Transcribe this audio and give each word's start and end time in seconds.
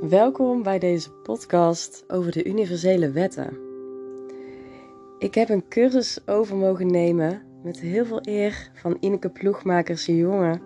Welkom 0.00 0.62
bij 0.62 0.78
deze 0.78 1.10
podcast 1.10 2.04
over 2.08 2.32
de 2.32 2.44
universele 2.44 3.10
wetten. 3.10 3.58
Ik 5.18 5.34
heb 5.34 5.48
een 5.48 5.68
cursus 5.68 6.18
over 6.26 6.56
mogen 6.56 6.86
nemen 6.86 7.42
met 7.62 7.80
heel 7.80 8.04
veel 8.04 8.20
eer 8.22 8.70
van 8.74 8.96
Ineke 9.00 9.30
Ploegmakers 9.30 10.06
jongen, 10.06 10.60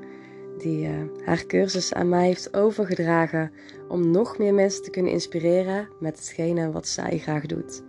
die 0.58 0.88
uh, 0.88 0.90
haar 1.24 1.46
cursus 1.46 1.94
aan 1.94 2.08
mij 2.08 2.26
heeft 2.26 2.54
overgedragen 2.56 3.52
om 3.88 4.10
nog 4.10 4.38
meer 4.38 4.54
mensen 4.54 4.82
te 4.82 4.90
kunnen 4.90 5.12
inspireren 5.12 5.88
met 6.00 6.16
hetgene 6.16 6.70
wat 6.70 6.88
zij 6.88 7.18
graag 7.18 7.46
doet. 7.46 7.82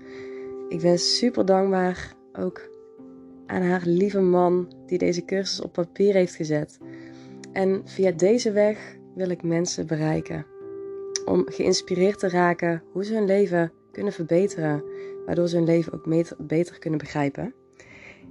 Ik 0.69 0.81
ben 0.81 0.99
super 0.99 1.45
dankbaar 1.45 2.15
ook 2.33 2.69
aan 3.45 3.61
haar 3.61 3.83
lieve 3.85 4.21
man 4.21 4.73
die 4.85 4.97
deze 4.97 5.25
cursus 5.25 5.61
op 5.61 5.73
papier 5.73 6.13
heeft 6.13 6.35
gezet. 6.35 6.79
En 7.51 7.81
via 7.85 8.11
deze 8.11 8.51
weg 8.51 8.97
wil 9.15 9.29
ik 9.29 9.43
mensen 9.43 9.87
bereiken 9.87 10.51
om 11.25 11.43
geïnspireerd 11.45 12.19
te 12.19 12.29
raken 12.29 12.83
hoe 12.91 13.05
ze 13.05 13.13
hun 13.13 13.25
leven 13.25 13.71
kunnen 13.91 14.13
verbeteren, 14.13 14.83
waardoor 15.25 15.47
ze 15.47 15.55
hun 15.55 15.65
leven 15.65 15.93
ook 15.93 16.25
beter 16.37 16.79
kunnen 16.79 16.99
begrijpen. 16.99 17.53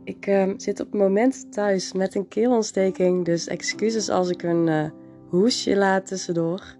Ik 0.04 0.26
uh, 0.26 0.52
zit 0.56 0.80
op 0.80 0.92
het 0.92 1.00
moment 1.00 1.52
thuis 1.52 1.92
met 1.92 2.14
een 2.14 2.28
keelontsteking, 2.28 3.24
dus 3.24 3.46
excuses 3.46 4.08
als 4.08 4.28
ik 4.28 4.42
een 4.42 4.66
uh, 4.66 4.90
hoesje 5.28 5.76
laat 5.76 6.06
tussendoor. 6.06 6.76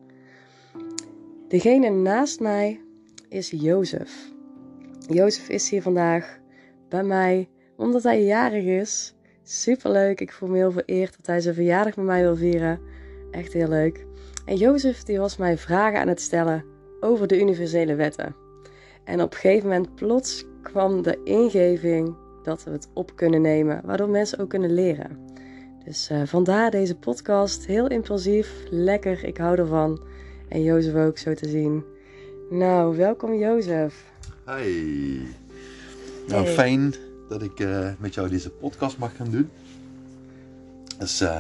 Degene 1.48 1.91
naast 1.91 2.41
mij 2.41 2.81
is 3.29 3.51
Jozef. 3.51 4.33
Jozef 5.09 5.48
is 5.48 5.70
hier 5.70 5.83
vandaag 5.83 6.39
bij 6.89 7.05
mij 7.05 7.48
omdat 7.77 8.03
hij 8.03 8.25
jarig 8.25 8.65
is. 8.65 9.15
Superleuk, 9.42 10.20
ik 10.20 10.33
voel 10.33 10.48
me 10.48 10.56
heel 10.56 10.73
vereerd 10.73 11.17
dat 11.17 11.27
hij 11.27 11.41
zijn 11.41 11.55
verjaardag 11.55 11.97
met 11.97 12.06
mij 12.06 12.23
wil 12.23 12.37
vieren. 12.37 12.81
Echt 13.31 13.53
heel 13.53 13.69
leuk. 13.69 14.06
En 14.45 14.57
Jozef 14.57 15.03
die 15.03 15.19
was 15.19 15.37
mij 15.37 15.59
vragen 15.59 16.01
aan 16.01 16.09
het 16.09 16.21
stellen 16.21 16.65
over 17.01 17.27
de 17.27 17.41
universele 17.41 17.95
wetten. 17.95 18.35
En 19.05 19.23
op 19.23 19.33
een 19.33 19.39
gegeven 19.39 19.69
moment 19.69 19.95
plots 19.95 20.45
kwam 20.62 21.03
de 21.03 21.21
ingeving 21.25 22.17
dat 22.43 22.65
we 22.65 22.71
het 22.71 22.89
op 22.95 23.17
kunnen 23.17 23.41
nemen, 23.41 23.81
waardoor 23.84 24.09
mensen 24.09 24.39
ook 24.39 24.49
kunnen 24.49 24.75
leren. 24.75 25.19
Dus 25.84 26.11
uh, 26.11 26.23
vandaar 26.25 26.71
deze 26.71 26.95
podcast, 26.95 27.67
heel 27.67 27.87
impulsief, 27.87 28.53
lekker, 28.71 29.25
ik 29.25 29.37
hou 29.37 29.59
ervan. 29.59 30.03
En 30.49 30.62
Jozef 30.62 30.95
ook 30.95 31.19
zo 31.19 31.34
te 31.34 31.49
zien. 31.49 31.84
Nou, 32.51 32.97
welkom 32.97 33.34
Jozef. 33.34 34.05
Hi. 34.47 35.21
Nou, 36.29 36.47
fijn 36.47 36.95
dat 37.29 37.43
ik 37.43 37.61
uh, 37.61 37.89
met 37.99 38.15
jou 38.15 38.29
deze 38.29 38.51
podcast 38.51 38.99
mag 38.99 39.17
gaan 39.17 39.31
doen. 39.31 39.51
Dat 40.99 41.09
is 41.09 41.23
uh, 41.23 41.31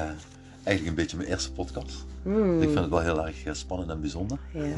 eigenlijk 0.62 0.86
een 0.86 0.94
beetje 0.94 1.16
mijn 1.16 1.28
eerste 1.28 1.52
podcast. 1.52 2.04
Mm. 2.22 2.62
Ik 2.62 2.68
vind 2.68 2.78
het 2.78 2.88
wel 2.88 3.00
heel 3.00 3.26
erg 3.26 3.56
spannend 3.56 3.90
en 3.90 4.00
bijzonder. 4.00 4.38
Ja. 4.52 4.74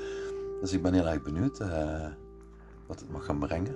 dus 0.60 0.72
ik 0.72 0.82
ben 0.82 0.94
heel 0.94 1.08
erg 1.08 1.22
benieuwd 1.22 1.60
uh, 1.60 2.06
wat 2.86 3.00
het 3.00 3.10
mag 3.10 3.24
gaan 3.24 3.38
brengen. 3.38 3.74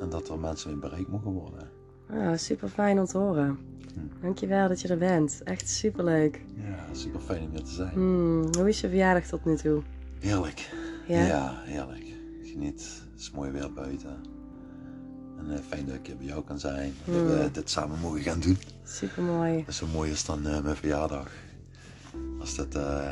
En 0.00 0.08
dat 0.08 0.28
er 0.28 0.38
mensen 0.38 0.70
in 0.70 0.80
bereik 0.80 1.08
mogen 1.08 1.30
worden. 1.30 1.70
Oh, 2.10 2.36
super 2.36 2.68
fijn 2.68 2.98
om 2.98 3.04
te 3.04 3.18
horen. 3.18 3.58
Hm. 3.94 4.22
Dankjewel 4.22 4.68
dat 4.68 4.80
je 4.80 4.88
er 4.88 4.98
bent. 4.98 5.40
Echt 5.44 5.68
super 5.68 6.04
leuk. 6.04 6.44
Ja, 6.54 6.94
super 6.94 7.20
fijn 7.20 7.42
om 7.42 7.50
hier 7.50 7.62
te 7.62 7.70
zijn. 7.70 7.92
Mm. 7.94 8.54
Hoe 8.58 8.68
is 8.68 8.80
je 8.80 8.88
verjaardag 8.88 9.26
tot 9.26 9.44
nu 9.44 9.56
toe? 9.56 9.82
Heerlijk. 10.18 10.70
Ja, 11.06 11.26
ja 11.26 11.62
heerlijk. 11.64 12.04
Geniet. 12.42 13.02
Het 13.12 13.20
is 13.20 13.30
mooi 13.30 13.50
weer 13.50 13.72
buiten. 13.72 14.16
En 15.38 15.46
uh, 15.50 15.58
fijn 15.68 15.86
dat 15.86 15.94
ik 15.94 16.06
hier 16.06 16.16
bij 16.16 16.26
jou 16.26 16.44
kan 16.44 16.58
zijn. 16.58 16.94
Dat 17.04 17.14
we 17.14 17.38
hmm. 17.40 17.52
dit 17.52 17.70
samen 17.70 18.00
mogen 18.00 18.20
gaan 18.20 18.40
doen. 18.40 18.58
Super 18.84 19.22
mooi. 19.22 19.64
Dat 19.64 19.74
zo 19.74 19.86
mooi 19.86 20.10
is 20.10 20.24
dan 20.24 20.46
uh, 20.46 20.60
mijn 20.60 20.76
verjaardag. 20.76 21.30
Als 22.44 22.56
dat 22.56 22.74
uh, 22.76 23.10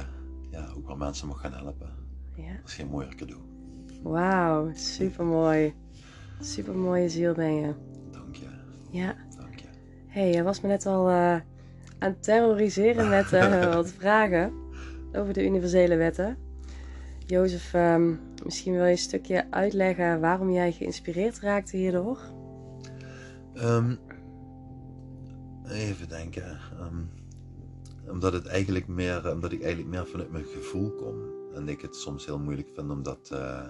ja, 0.50 0.68
ook 0.76 0.86
wel 0.86 0.96
mensen 0.96 1.28
mag 1.28 1.40
gaan 1.40 1.52
helpen. 1.52 1.90
Ja. 2.34 2.52
Dat 2.56 2.68
is 2.68 2.74
geen 2.74 2.86
mooier 2.86 3.14
cadeau. 3.14 3.40
Wauw, 4.02 4.70
super 4.74 5.24
mooi. 5.24 5.74
Super 6.40 6.74
mooie 6.74 7.08
ziel 7.08 7.34
ben 7.34 7.54
je. 7.54 7.74
Dank 8.10 8.36
je. 8.36 8.46
Ja. 8.90 9.14
Dank 9.38 9.58
je. 9.58 9.66
hey, 10.06 10.32
je 10.32 10.42
was 10.42 10.60
me 10.60 10.68
net 10.68 10.86
al 10.86 11.10
aan 11.10 11.42
het 11.98 12.22
terroriseren 12.22 13.08
met 13.08 13.30
wat 13.74 13.92
vragen 13.92 14.52
over 15.12 15.32
de 15.32 15.44
universele 15.44 15.96
wetten. 15.96 16.36
Jozef, 17.26 17.74
um, 17.74 18.20
misschien 18.44 18.72
wil 18.72 18.84
je 18.84 18.90
een 18.90 18.98
stukje 18.98 19.50
uitleggen 19.50 20.20
waarom 20.20 20.50
jij 20.50 20.72
geïnspireerd 20.72 21.40
raakte 21.40 21.76
hierdoor? 21.76 22.18
Um, 23.54 23.98
even 25.68 26.08
denken. 26.08 26.58
Um, 26.80 27.10
omdat, 28.08 28.32
het 28.32 28.46
eigenlijk 28.46 28.86
meer, 28.86 29.32
omdat 29.32 29.52
ik 29.52 29.60
eigenlijk 29.60 29.90
meer 29.90 30.06
vanuit 30.06 30.32
mijn 30.32 30.44
gevoel 30.44 30.90
kom. 30.90 31.14
En 31.54 31.68
ik 31.68 31.80
het 31.80 31.96
soms 31.96 32.26
heel 32.26 32.38
moeilijk 32.38 32.68
vind 32.74 32.90
om 32.90 33.02
dat, 33.02 33.30
uh, 33.32 33.66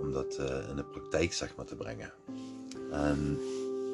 om 0.00 0.12
dat 0.12 0.38
uh, 0.40 0.68
in 0.68 0.76
de 0.76 0.84
praktijk 0.84 1.32
zeg 1.32 1.56
maar, 1.56 1.66
te 1.66 1.76
brengen. 1.76 2.12
En 2.90 3.38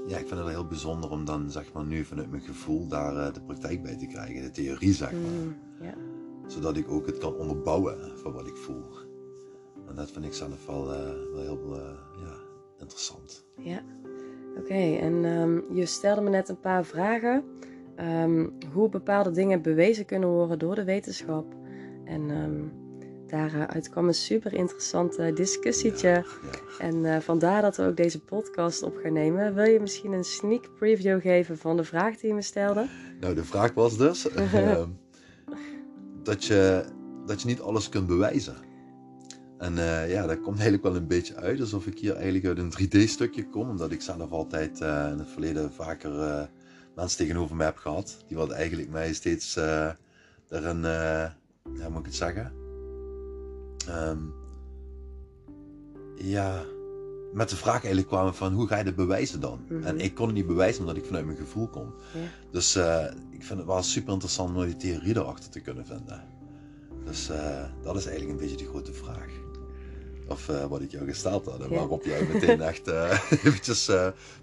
ja, 0.07 0.19
ik 0.19 0.29
vind 0.29 0.41
het 0.41 0.49
heel 0.49 0.67
bijzonder 0.67 1.11
om 1.11 1.25
dan 1.25 1.51
zeg 1.51 1.73
maar, 1.73 1.85
nu 1.85 2.05
vanuit 2.05 2.31
mijn 2.31 2.43
gevoel 2.43 2.89
daar 2.89 3.15
uh, 3.15 3.33
de 3.33 3.41
praktijk 3.41 3.83
bij 3.83 3.97
te 3.97 4.07
krijgen. 4.07 4.43
De 4.43 4.51
theorie 4.51 4.93
zeg 4.93 5.13
maar. 5.13 5.21
Mm, 5.21 5.57
zodat 6.47 6.77
ik 6.77 6.91
ook 6.91 7.07
het 7.07 7.19
kan 7.19 7.35
onderbouwen 7.35 8.19
van 8.19 8.33
wat 8.33 8.47
ik 8.47 8.57
voel. 8.57 8.85
En 9.87 9.95
dat 9.95 10.11
vind 10.11 10.25
ik 10.25 10.33
zelf 10.33 10.67
wel, 10.67 10.87
wel 10.87 11.41
heel 11.41 11.77
ja, 12.19 12.37
interessant. 12.79 13.45
Ja, 13.57 13.83
oké. 14.59 14.97
En 14.97 15.25
um, 15.25 15.65
je 15.73 15.87
stelde 15.87 16.21
me 16.21 16.31
net 16.31 16.49
een 16.49 16.61
paar 16.61 16.85
vragen. 16.85 17.45
Um, 18.01 18.53
hoe 18.73 18.89
bepaalde 18.89 19.31
dingen 19.31 19.63
bewezen 19.63 20.05
kunnen 20.05 20.29
worden 20.29 20.59
door 20.59 20.75
de 20.75 20.85
wetenschap. 20.85 21.55
En 22.05 22.31
um, 22.31 22.73
daaruit 23.27 23.89
kwam 23.89 24.07
een 24.07 24.15
super 24.15 24.53
interessante 24.53 25.33
discussietje. 25.33 26.09
Ja, 26.09 26.15
ja. 26.15 26.79
En 26.79 26.95
uh, 27.05 27.19
vandaar 27.19 27.63
dat 27.63 27.77
we 27.77 27.87
ook 27.87 27.97
deze 27.97 28.21
podcast 28.21 28.83
op 28.83 28.97
gaan 29.03 29.13
nemen. 29.13 29.55
Wil 29.55 29.65
je 29.65 29.81
misschien 29.81 30.13
een 30.13 30.25
sneak 30.25 30.71
preview 30.79 31.21
geven 31.21 31.59
van 31.59 31.77
de 31.77 31.85
vraag 31.85 32.17
die 32.17 32.29
je 32.29 32.35
me 32.35 32.43
stelde? 32.43 32.87
Nou, 33.21 33.35
de 33.35 33.45
vraag 33.45 33.75
was 33.75 33.97
dus 33.97 34.23
dat 36.23 36.45
je, 36.45 36.85
dat 37.27 37.43
je 37.43 37.49
niet 37.49 37.61
alles 37.61 37.89
kunt 37.89 38.07
bewijzen. 38.07 38.57
En 39.59 39.73
uh, 39.73 40.11
ja, 40.11 40.27
dat 40.27 40.41
komt 40.41 40.55
eigenlijk 40.55 40.83
wel 40.83 40.97
een 40.97 41.07
beetje 41.07 41.37
uit 41.37 41.61
alsof 41.61 41.87
ik 41.87 41.99
hier 41.99 42.15
eigenlijk 42.15 42.47
uit 42.47 42.59
een 42.59 42.73
3D-stukje 42.73 43.49
kom, 43.49 43.69
omdat 43.69 43.91
ik 43.91 44.03
zelf 44.03 44.31
altijd 44.31 44.81
uh, 44.81 45.09
in 45.13 45.19
het 45.19 45.29
verleden 45.29 45.73
vaker 45.73 46.49
uh, 46.95 47.01
mensen 47.01 47.19
tegenover 47.19 47.57
mij 47.57 47.67
heb 47.67 47.77
gehad, 47.77 48.17
die 48.29 48.37
wat 48.37 48.51
eigenlijk 48.51 48.91
mij 48.91 49.15
steeds 49.15 49.55
daarin, 50.49 50.83
ja, 50.83 51.89
moet 51.89 51.99
ik 51.99 52.05
het 52.05 52.15
zeggen? 52.15 52.53
Um, 53.89 54.35
ja, 56.17 56.65
met 57.33 57.49
de 57.49 57.57
vraag 57.57 57.79
eigenlijk 57.79 58.07
kwamen 58.07 58.35
van 58.35 58.53
hoe 58.53 58.67
ga 58.67 58.79
je 58.79 58.85
dit 58.85 58.97
bewijzen 58.97 59.41
dan? 59.41 59.61
Mm 59.69 59.77
-hmm. 59.77 59.87
En 59.87 60.01
ik 60.01 60.15
kon 60.15 60.27
het 60.27 60.35
niet 60.35 60.47
bewijzen 60.47 60.81
omdat 60.81 60.97
ik 60.97 61.05
vanuit 61.05 61.25
mijn 61.25 61.39
gevoel 61.39 61.69
kom. 61.69 61.95
Ja. 62.13 62.21
Dus 62.51 62.77
uh, 62.77 63.05
ik 63.31 63.45
vind 63.45 63.59
het 63.59 63.69
wel 63.69 63.83
super 63.83 64.13
interessant 64.13 64.57
om 64.57 64.65
die 64.65 64.77
theorie 64.77 65.17
erachter 65.17 65.51
te 65.51 65.61
kunnen 65.61 65.87
vinden. 65.87 66.23
Dus 67.05 67.31
uh, 67.31 67.65
dat 67.83 67.97
is 67.97 68.07
eigenlijk 68.07 68.41
een 68.41 68.47
beetje 68.47 68.65
de 68.65 68.71
grote 68.71 68.93
vraag. 68.93 69.44
Of 70.29 70.49
uh, 70.49 70.65
wat 70.65 70.81
ik 70.81 70.91
jou 70.91 71.07
gesteld 71.07 71.45
had 71.47 71.61
en 71.61 71.71
ja. 71.71 71.77
waarop 71.77 72.05
jij 72.05 72.27
meteen 72.33 72.61
echt 72.73 72.87
eventjes 73.45 73.87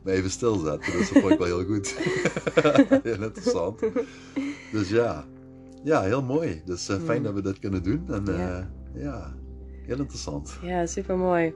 me 0.03 0.11
even 0.11 0.29
stilzet. 0.29 0.83
Dus 0.83 1.09
dat 1.09 1.21
vond 1.21 1.31
ik 1.31 1.39
wel 1.39 1.47
heel 1.47 1.65
goed. 1.65 1.95
heel 3.03 3.23
interessant. 3.23 3.79
Dus 4.71 4.89
ja, 4.89 5.25
ja 5.83 6.01
heel 6.01 6.23
mooi. 6.23 6.61
Dus 6.65 6.85
fijn 7.05 7.17
mm. 7.17 7.23
dat 7.23 7.33
we 7.33 7.41
dat 7.41 7.59
kunnen 7.59 7.83
doen. 7.83 8.03
En 8.07 8.25
ja. 8.25 8.71
ja, 8.93 9.33
heel 9.85 9.97
interessant. 9.97 10.57
Ja, 10.61 10.85
super 10.85 11.17
mooi. 11.17 11.53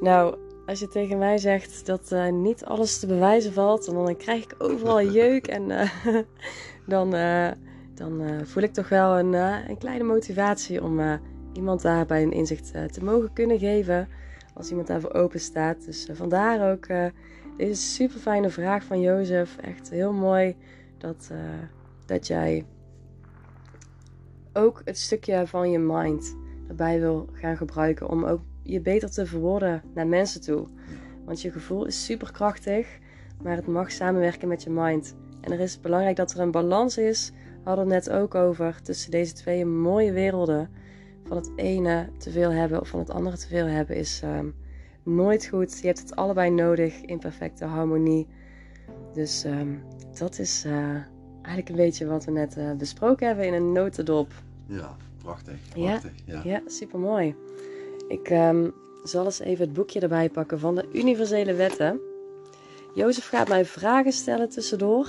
Nou, 0.00 0.36
als 0.66 0.80
je 0.80 0.88
tegen 0.88 1.18
mij 1.18 1.38
zegt 1.38 1.86
dat 1.86 2.10
uh, 2.12 2.28
niet 2.28 2.64
alles 2.64 2.98
te 2.98 3.06
bewijzen 3.06 3.52
valt, 3.52 3.84
dan 3.84 4.16
krijg 4.16 4.44
ik 4.44 4.54
overal 4.58 5.02
jeuk 5.02 5.46
en 5.46 5.70
uh, 5.70 5.90
dan, 6.86 7.14
uh, 7.14 7.50
dan 7.94 8.40
voel 8.44 8.62
ik 8.62 8.72
toch 8.72 8.88
wel 8.88 9.18
een, 9.18 9.32
een 9.68 9.78
kleine 9.78 10.04
motivatie 10.04 10.82
om 10.82 11.20
iemand 11.54 11.82
daarbij 11.82 12.22
een 12.22 12.32
inzicht 12.32 12.72
te 12.72 13.04
mogen 13.04 13.32
kunnen 13.32 13.58
geven 13.58 14.08
als 14.54 14.68
iemand 14.70 14.86
daarvoor 14.86 15.12
open 15.12 15.40
staat. 15.40 15.84
Dus 15.84 16.08
vandaar 16.12 16.72
ook 16.72 16.86
deze 17.56 17.82
super 17.82 18.18
fijne 18.18 18.50
vraag 18.50 18.84
van 18.84 19.00
Jozef. 19.00 19.56
Echt 19.56 19.90
heel 19.90 20.12
mooi 20.12 20.56
dat, 20.98 21.30
dat 22.06 22.26
jij 22.26 22.64
ook 24.52 24.82
het 24.84 24.98
stukje 24.98 25.46
van 25.46 25.70
je 25.70 25.78
mind 25.78 26.36
erbij 26.68 27.00
wil 27.00 27.28
gaan 27.32 27.56
gebruiken 27.56 28.08
om 28.08 28.24
ook 28.24 28.40
je 28.62 28.80
beter 28.80 29.10
te 29.10 29.26
verwoorden 29.26 29.82
naar 29.94 30.06
mensen 30.06 30.40
toe. 30.40 30.66
Want 31.24 31.42
je 31.42 31.50
gevoel 31.50 31.86
is 31.86 32.04
superkrachtig, 32.04 32.98
maar 33.42 33.56
het 33.56 33.66
mag 33.66 33.90
samenwerken 33.90 34.48
met 34.48 34.62
je 34.62 34.70
mind. 34.70 35.14
En 35.40 35.52
er 35.52 35.60
is 35.60 35.80
belangrijk 35.80 36.16
dat 36.16 36.32
er 36.32 36.40
een 36.40 36.50
balans 36.50 36.98
is, 36.98 37.32
hadden 37.62 37.86
we 37.86 37.94
het 37.94 38.04
net 38.04 38.16
ook 38.16 38.34
over, 38.34 38.82
tussen 38.82 39.10
deze 39.10 39.32
twee 39.32 39.64
mooie 39.64 40.12
werelden. 40.12 40.70
Van 41.26 41.36
het 41.36 41.50
ene 41.56 42.08
te 42.18 42.30
veel 42.30 42.50
hebben 42.50 42.80
of 42.80 42.88
van 42.88 42.98
het 42.98 43.10
andere 43.10 43.36
te 43.36 43.46
veel 43.46 43.66
hebben 43.66 43.96
is 43.96 44.22
um, 44.24 44.54
nooit 45.02 45.46
goed. 45.46 45.78
Je 45.80 45.86
hebt 45.86 46.00
het 46.00 46.16
allebei 46.16 46.50
nodig 46.50 47.00
in 47.00 47.18
perfecte 47.18 47.64
harmonie. 47.64 48.26
Dus 49.12 49.44
um, 49.44 49.82
dat 50.18 50.38
is 50.38 50.64
uh, 50.66 50.72
eigenlijk 51.34 51.68
een 51.68 51.76
beetje 51.76 52.06
wat 52.06 52.24
we 52.24 52.30
net 52.30 52.56
uh, 52.56 52.72
besproken 52.72 53.26
hebben 53.26 53.46
in 53.46 53.54
een 53.54 53.72
notendop. 53.72 54.32
Ja, 54.66 54.96
prachtig. 55.22 55.54
prachtig. 55.68 56.12
Ja, 56.24 56.34
ja. 56.34 56.40
ja 56.44 56.62
super 56.66 56.98
mooi. 56.98 57.34
Ik 58.08 58.30
um, 58.30 58.72
zal 59.02 59.24
eens 59.24 59.40
even 59.40 59.64
het 59.64 59.74
boekje 59.74 60.00
erbij 60.00 60.30
pakken 60.30 60.58
van 60.58 60.74
de 60.74 60.88
universele 60.92 61.54
wetten. 61.54 62.00
Jozef 62.94 63.28
gaat 63.28 63.48
mij 63.48 63.64
vragen 63.64 64.12
stellen 64.12 64.48
tussendoor. 64.48 65.08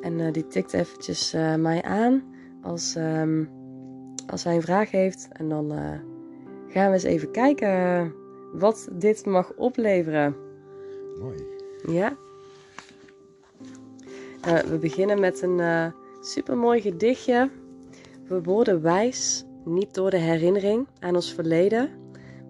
En 0.00 0.18
uh, 0.18 0.32
die 0.32 0.46
tikt 0.46 0.72
eventjes 0.72 1.32
mij 1.56 1.82
aan 1.82 2.22
als, 2.62 2.94
um, 2.96 3.57
als 4.30 4.44
hij 4.44 4.54
een 4.54 4.62
vraag 4.62 4.90
heeft. 4.90 5.28
En 5.32 5.48
dan 5.48 5.72
uh, 5.72 5.78
gaan 6.68 6.86
we 6.86 6.92
eens 6.92 7.02
even 7.02 7.30
kijken 7.30 8.12
wat 8.52 8.88
dit 8.92 9.26
mag 9.26 9.52
opleveren. 9.56 10.36
Mooi. 11.20 11.46
Ja. 11.86 12.16
we 14.68 14.78
beginnen 14.80 15.20
met 15.20 15.42
een 15.42 15.92
supermooi 16.20 16.80
gedichtje. 16.80 17.50
We 18.28 18.42
worden 18.42 18.82
wijs 18.82 19.44
niet 19.64 19.94
door 19.94 20.10
de 20.10 20.16
herinnering 20.16 20.86
aan 20.98 21.14
ons 21.14 21.34
verleden, 21.34 21.90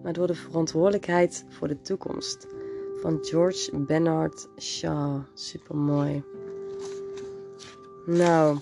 maar 0.03 0.13
door 0.13 0.27
de 0.27 0.35
verantwoordelijkheid 0.35 1.45
voor 1.49 1.67
de 1.67 1.81
toekomst. 1.81 2.47
Van 3.01 3.17
George 3.21 3.77
Bernard 3.77 4.47
Shaw. 4.57 5.21
Super 5.33 5.75
mooi. 5.75 6.23
Nou, 8.05 8.57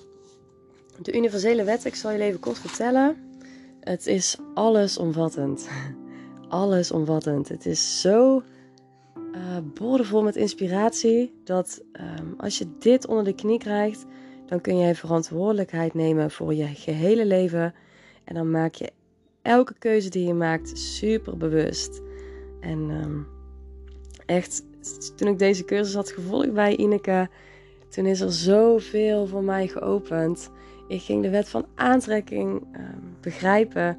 de 1.01 1.15
universele 1.15 1.63
wet, 1.63 1.85
ik 1.85 1.95
zal 1.95 2.11
je 2.11 2.19
even 2.19 2.39
kort 2.39 2.59
vertellen. 2.59 3.15
Het 3.79 4.07
is 4.07 4.37
allesomvattend. 4.53 5.67
Allesomvattend. 6.49 7.49
Het 7.49 7.65
is 7.65 8.01
zo 8.01 8.43
uh, 9.15 9.57
boordevol 9.73 10.23
met 10.23 10.35
inspiratie 10.35 11.41
dat 11.43 11.81
um, 11.93 12.33
als 12.37 12.57
je 12.57 12.67
dit 12.79 13.07
onder 13.07 13.23
de 13.23 13.35
knie 13.35 13.59
krijgt, 13.59 14.05
dan 14.45 14.61
kun 14.61 14.77
jij 14.77 14.95
verantwoordelijkheid 14.95 15.93
nemen 15.93 16.31
voor 16.31 16.53
je 16.53 16.67
gehele 16.67 17.25
leven. 17.25 17.73
En 18.23 18.35
dan 18.35 18.51
maak 18.51 18.75
je 18.75 18.91
elke 19.41 19.73
keuze 19.79 20.09
die 20.09 20.27
je 20.27 20.33
maakt 20.33 20.77
super 20.77 21.37
bewust. 21.37 22.01
En 22.59 22.89
um, 22.89 23.27
echt, 24.25 24.63
toen 25.15 25.27
ik 25.27 25.39
deze 25.39 25.65
cursus 25.65 25.95
had 25.95 26.11
gevolgd 26.11 26.53
bij 26.53 26.75
Ineke, 26.75 27.29
toen 27.89 28.05
is 28.05 28.19
er 28.19 28.31
zoveel 28.31 29.27
voor 29.27 29.43
mij 29.43 29.67
geopend. 29.67 30.49
Ik 30.87 31.01
ging 31.01 31.23
de 31.23 31.29
wet 31.29 31.49
van 31.49 31.65
aantrekking 31.75 32.61
um, 32.75 33.15
begrijpen. 33.21 33.97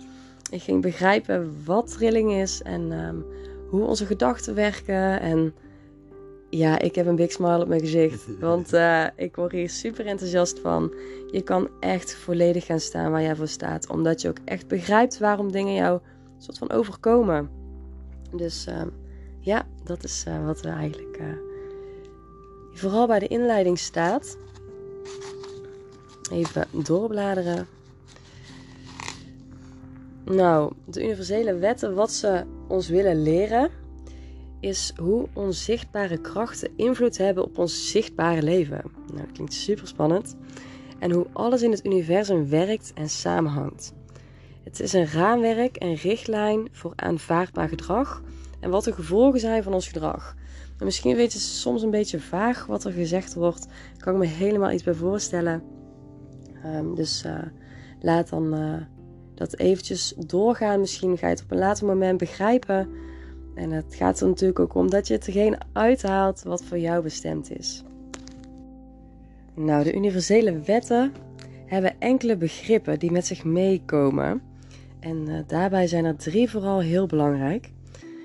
Ik 0.50 0.62
ging 0.62 0.82
begrijpen 0.82 1.64
wat 1.64 1.90
trilling 1.90 2.32
is 2.32 2.62
en 2.62 2.93
um, 2.93 3.25
hoe 3.70 3.85
onze 3.85 4.06
gedachten 4.06 4.55
werken. 4.55 5.20
En 5.20 5.55
ja, 6.50 6.79
ik 6.79 6.94
heb 6.94 7.06
een 7.06 7.17
big 7.17 7.32
smile 7.32 7.61
op 7.61 7.69
mijn 7.69 7.81
gezicht. 7.81 8.26
Want 8.40 8.73
uh, 8.73 9.06
ik 9.17 9.37
word 9.37 9.52
hier 9.52 9.70
super 9.70 10.06
enthousiast 10.06 10.58
van. 10.58 10.93
Je 11.31 11.43
kan 11.43 11.69
echt 11.81 12.14
volledig 12.14 12.67
gaan 12.67 12.81
staan 12.81 13.11
waar 13.11 13.23
jij 13.23 13.37
voor 13.37 13.49
staat. 13.49 13.88
Omdat 13.88 14.20
je 14.20 14.29
ook 14.29 14.38
echt 14.44 14.69
begrijpt 14.69 15.19
waarom 15.19 15.52
dingen 15.52 15.75
jou 15.75 16.00
soort 16.38 16.58
van 16.58 16.70
overkomen. 16.70 17.50
Dus 18.37 18.67
uh, 18.69 18.82
ja, 19.40 19.67
dat 19.85 20.05
is 20.05 20.25
uh, 20.29 20.46
wat 20.46 20.64
er 20.64 20.73
eigenlijk 20.73 21.20
vooral 22.73 23.06
bij 23.06 23.19
de 23.19 23.29
inleiding 23.29 23.79
staat. 23.79 24.37
Even 26.30 26.66
doorbladeren. 26.84 27.66
Nou, 30.25 30.72
de 30.84 31.02
universele 31.02 31.54
wetten, 31.54 31.94
wat 31.94 32.12
ze 32.12 32.44
ons 32.69 32.88
willen 32.88 33.22
leren 33.22 33.70
is 34.60 34.92
hoe 35.00 35.28
onzichtbare 35.32 36.20
krachten 36.20 36.70
invloed 36.76 37.19
hebben 37.19 37.44
op 37.44 37.58
ons 37.58 37.90
zichtbare 37.90 38.42
leven. 38.42 38.82
Nou, 39.14 39.26
klinkt 39.32 39.54
super 39.54 39.86
spannend. 39.86 40.36
En 40.98 41.10
hoe 41.10 41.26
alles 41.32 41.62
in 41.62 41.70
het 41.70 41.86
universum 41.86 42.48
werkt 42.48 42.92
en 42.94 43.08
samenhangt. 43.08 43.92
Het 44.62 44.80
is 44.80 44.92
een 44.92 45.06
raamwerk 45.06 45.76
en 45.76 45.94
richtlijn 45.94 46.69
voor 46.72 46.92
aanvaardbaar 46.96 47.69
gedrag 47.69 48.22
en 48.60 48.70
wat 48.70 48.84
de 48.84 48.92
gevolgen 48.92 49.40
zijn 49.40 49.62
van 49.62 49.75
ons 49.75 49.86
gedrag. 49.86 50.36
En 50.78 50.84
misschien 50.84 51.16
weet 51.16 51.32
je 51.32 51.38
soms 51.38 51.82
een 51.82 51.90
beetje 51.90 52.20
vaag 52.20 52.66
wat 52.66 52.84
er 52.84 52.92
gezegd 52.92 53.34
wordt. 53.34 53.66
Kan 53.98 54.12
ik 54.12 54.19
me 54.19 54.26
helemaal 54.26 54.70
iets 54.70 54.82
bij 54.82 54.94
voorstellen. 54.94 55.77
Um, 56.66 56.94
dus 56.94 57.25
uh, 57.26 57.38
laat 58.00 58.28
dan 58.28 58.55
uh, 58.55 58.75
dat 59.34 59.58
eventjes 59.58 60.14
doorgaan. 60.26 60.81
Misschien 60.81 61.19
ga 61.19 61.26
je 61.26 61.34
het 61.34 61.43
op 61.43 61.50
een 61.50 61.58
later 61.58 61.87
moment 61.87 62.19
begrijpen. 62.19 62.88
En 63.55 63.70
het 63.70 63.94
gaat 63.94 64.20
er 64.20 64.26
natuurlijk 64.26 64.58
ook 64.58 64.75
om 64.75 64.90
dat 64.90 65.06
je 65.06 65.14
hetgeen 65.14 65.56
uithaalt 65.72 66.43
wat 66.43 66.64
voor 66.64 66.78
jou 66.78 67.02
bestemd 67.02 67.58
is. 67.58 67.82
Nou, 69.55 69.84
de 69.84 69.94
universele 69.94 70.60
wetten 70.60 71.12
hebben 71.66 72.00
enkele 72.00 72.37
begrippen 72.37 72.99
die 72.99 73.12
met 73.12 73.26
zich 73.26 73.44
meekomen. 73.44 74.43
En 75.00 75.28
uh, 75.28 75.38
daarbij 75.46 75.87
zijn 75.87 76.04
er 76.04 76.16
drie 76.16 76.50
vooral 76.50 76.81
heel 76.81 77.06
belangrijk. 77.06 77.70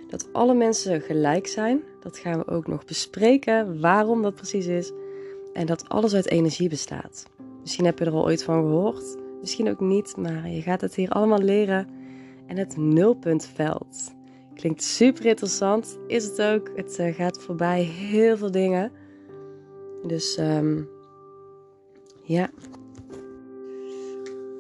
Dat 0.09 0.33
alle 0.33 0.53
mensen 0.53 1.01
gelijk 1.01 1.47
zijn, 1.47 1.81
dat 2.01 2.17
gaan 2.17 2.39
we 2.39 2.47
ook 2.47 2.67
nog 2.67 2.85
bespreken 2.85 3.81
waarom 3.81 4.21
dat 4.21 4.35
precies 4.35 4.65
is. 4.65 4.91
En 5.53 5.65
dat 5.65 5.89
alles 5.89 6.13
uit 6.13 6.29
energie 6.29 6.69
bestaat. 6.69 7.25
Misschien 7.63 7.85
heb 7.85 7.99
je 7.99 8.05
er 8.05 8.11
al 8.11 8.25
ooit 8.25 8.43
van 8.43 8.61
gehoord, 8.61 9.17
misschien 9.41 9.69
ook 9.69 9.79
niet, 9.79 10.17
maar 10.17 10.49
je 10.49 10.61
gaat 10.61 10.81
het 10.81 10.95
hier 10.95 11.09
allemaal 11.09 11.41
leren. 11.41 11.87
En 12.47 12.57
het 12.57 12.77
nulpuntveld. 12.77 14.13
Klinkt 14.53 14.83
super 14.83 15.25
interessant. 15.25 15.97
Is 16.07 16.25
het 16.25 16.41
ook. 16.41 16.71
Het 16.75 16.99
uh, 16.99 17.13
gaat 17.13 17.41
voorbij 17.41 17.81
heel 17.81 18.37
veel 18.37 18.51
dingen. 18.51 18.91
Dus 20.07 20.37
um, 20.37 20.89
ja. 22.23 22.49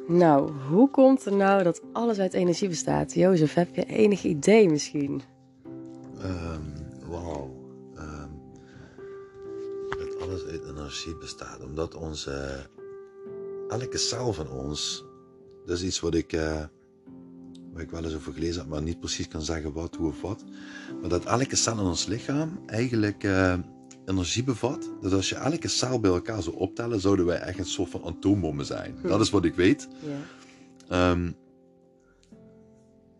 Nou, 0.07 0.51
hoe 0.69 0.89
komt 0.89 1.25
er 1.25 1.35
nou 1.35 1.63
dat 1.63 1.81
alles 1.91 2.19
uit 2.19 2.33
energie 2.33 2.69
bestaat? 2.69 3.13
Jozef, 3.13 3.53
heb 3.53 3.75
je 3.75 3.85
enig 3.85 4.23
idee 4.23 4.69
misschien? 4.69 5.21
Um, 6.23 6.73
Wauw. 7.09 7.51
Um, 7.95 8.41
dat 9.89 10.21
alles 10.21 10.45
uit 10.45 10.63
energie 10.65 11.17
bestaat. 11.17 11.63
Omdat 11.63 11.95
onze. 11.95 12.65
Elke 13.69 13.97
cel 13.97 14.33
van 14.33 14.49
ons. 14.49 15.05
Dat 15.65 15.77
is 15.77 15.83
iets 15.83 15.99
wat 15.99 16.13
ik. 16.13 16.33
Uh, 16.33 16.63
waar 17.73 17.81
ik 17.81 17.91
wel 17.91 18.03
eens 18.03 18.15
over 18.15 18.33
gelezen 18.33 18.61
heb, 18.61 18.69
maar 18.69 18.81
niet 18.81 18.99
precies 18.99 19.27
kan 19.27 19.41
zeggen 19.41 19.73
wat, 19.73 19.95
hoe 19.95 20.07
of 20.07 20.21
wat. 20.21 20.43
Maar 21.01 21.09
dat 21.09 21.25
elke 21.25 21.55
cel 21.55 21.73
in 21.73 21.85
ons 21.85 22.05
lichaam 22.05 22.59
eigenlijk 22.65 23.23
uh, 23.23 23.53
energie 24.05 24.43
bevat. 24.43 24.89
Dat 25.01 25.13
als 25.13 25.29
je 25.29 25.35
elke 25.35 25.67
cel 25.67 25.99
bij 25.99 26.11
elkaar 26.11 26.41
zou 26.43 26.55
optellen, 26.55 26.99
zouden 26.99 27.25
wij 27.25 27.39
echt 27.39 27.59
een 27.59 27.65
soort 27.65 27.89
van 27.89 28.03
atoombommen 28.03 28.65
zijn. 28.65 28.95
Hm. 29.01 29.07
Dat 29.07 29.21
is 29.21 29.29
wat 29.29 29.45
ik 29.45 29.55
weet. 29.55 29.87
Ja. 30.87 31.11
Um, 31.11 31.35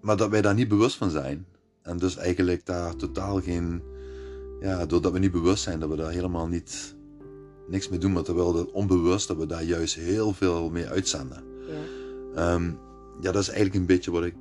maar 0.01 0.17
dat 0.17 0.29
wij 0.29 0.41
daar 0.41 0.53
niet 0.53 0.67
bewust 0.67 0.95
van 0.95 1.09
zijn. 1.09 1.45
En 1.81 1.97
dus 1.97 2.15
eigenlijk 2.15 2.65
daar 2.65 2.95
totaal 2.95 3.41
geen. 3.41 3.81
Ja, 4.59 4.85
doordat 4.85 5.11
we 5.11 5.19
niet 5.19 5.31
bewust 5.31 5.63
zijn, 5.63 5.79
dat 5.79 5.89
we 5.89 5.95
daar 5.95 6.11
helemaal 6.11 6.47
niet 6.47 6.95
niks 7.73 7.89
mee 7.89 7.99
doen, 7.99 8.11
maar 8.11 8.23
terwijl 8.23 8.55
het 8.55 8.71
onbewust 8.71 9.27
dat 9.27 9.37
we 9.37 9.45
daar 9.45 9.63
juist 9.63 9.95
heel 9.95 10.33
veel 10.33 10.69
mee 10.69 10.87
uitzenden. 10.87 11.43
Ja. 12.35 12.53
Um, 12.53 12.79
ja, 13.21 13.31
dat 13.31 13.41
is 13.41 13.47
eigenlijk 13.47 13.75
een 13.75 13.85
beetje 13.85 14.11
wat 14.11 14.23
ik 14.23 14.35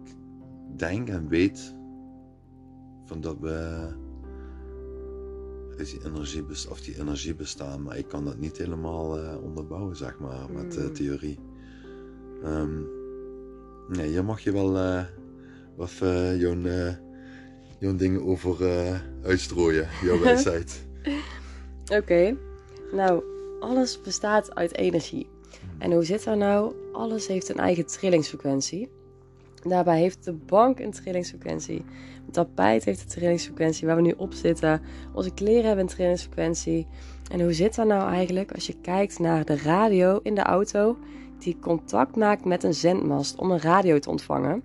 denk 0.77 1.09
en 1.09 1.29
weet. 1.29 1.75
Van 3.05 3.21
dat 3.21 3.37
we 3.41 3.87
die 5.77 6.05
energie, 6.05 6.45
of 6.71 6.81
die 6.81 6.99
energie 6.99 7.35
bestaan. 7.35 7.83
Maar 7.83 7.99
ik 7.99 8.09
kan 8.09 8.25
dat 8.25 8.39
niet 8.39 8.57
helemaal 8.57 9.19
uh, 9.19 9.43
onderbouwen, 9.43 9.97
zeg 9.97 10.19
maar, 10.19 10.51
met 10.51 10.77
uh, 10.77 10.85
theorie. 10.85 11.39
Um, 12.45 12.87
nee, 13.89 14.09
hier 14.09 14.25
mag 14.25 14.41
je 14.41 14.53
wel 14.53 14.77
uh, 14.77 15.05
wat 15.77 15.93
jouw, 16.39 16.57
jouw 17.79 17.97
dingen 17.97 18.25
over 18.25 18.57
uitstrooien, 19.23 19.89
jouw 20.03 20.21
wijsheid. 20.25 20.87
Oké, 21.85 21.97
okay. 21.97 22.52
Nou, 22.93 23.23
alles 23.61 24.01
bestaat 24.01 24.55
uit 24.55 24.77
energie. 24.77 25.29
En 25.79 25.93
hoe 25.93 26.05
zit 26.05 26.25
dat 26.25 26.37
nou? 26.37 26.75
Alles 26.93 27.27
heeft 27.27 27.49
een 27.49 27.59
eigen 27.59 27.87
trillingsfrequentie. 27.87 28.91
Daarbij 29.63 29.99
heeft 29.99 30.25
de 30.25 30.33
bank 30.33 30.81
een 30.81 30.91
trillingsfrequentie. 30.91 31.85
Het 32.25 32.35
tapijt 32.35 32.85
heeft 32.85 33.03
een 33.03 33.09
trillingsfrequentie 33.09 33.87
waar 33.87 33.97
we 33.97 34.03
nu 34.03 34.15
op 34.17 34.33
zitten. 34.33 34.81
Onze 35.15 35.35
kleren 35.35 35.65
hebben 35.65 35.85
een 35.85 35.91
trillingsfrequentie. 35.91 36.87
En 37.31 37.41
hoe 37.41 37.53
zit 37.53 37.75
dat 37.75 37.87
nou 37.87 38.11
eigenlijk 38.11 38.53
als 38.53 38.67
je 38.67 38.81
kijkt 38.83 39.19
naar 39.19 39.45
de 39.45 39.57
radio 39.57 40.21
in 40.23 40.35
de 40.35 40.43
auto 40.43 40.99
die 41.39 41.59
contact 41.61 42.17
maakt 42.17 42.45
met 42.45 42.63
een 42.65 42.75
zendmast 42.75 43.37
om 43.37 43.51
een 43.51 43.61
radio 43.61 43.99
te 43.99 44.11
ontvangen? 44.11 44.63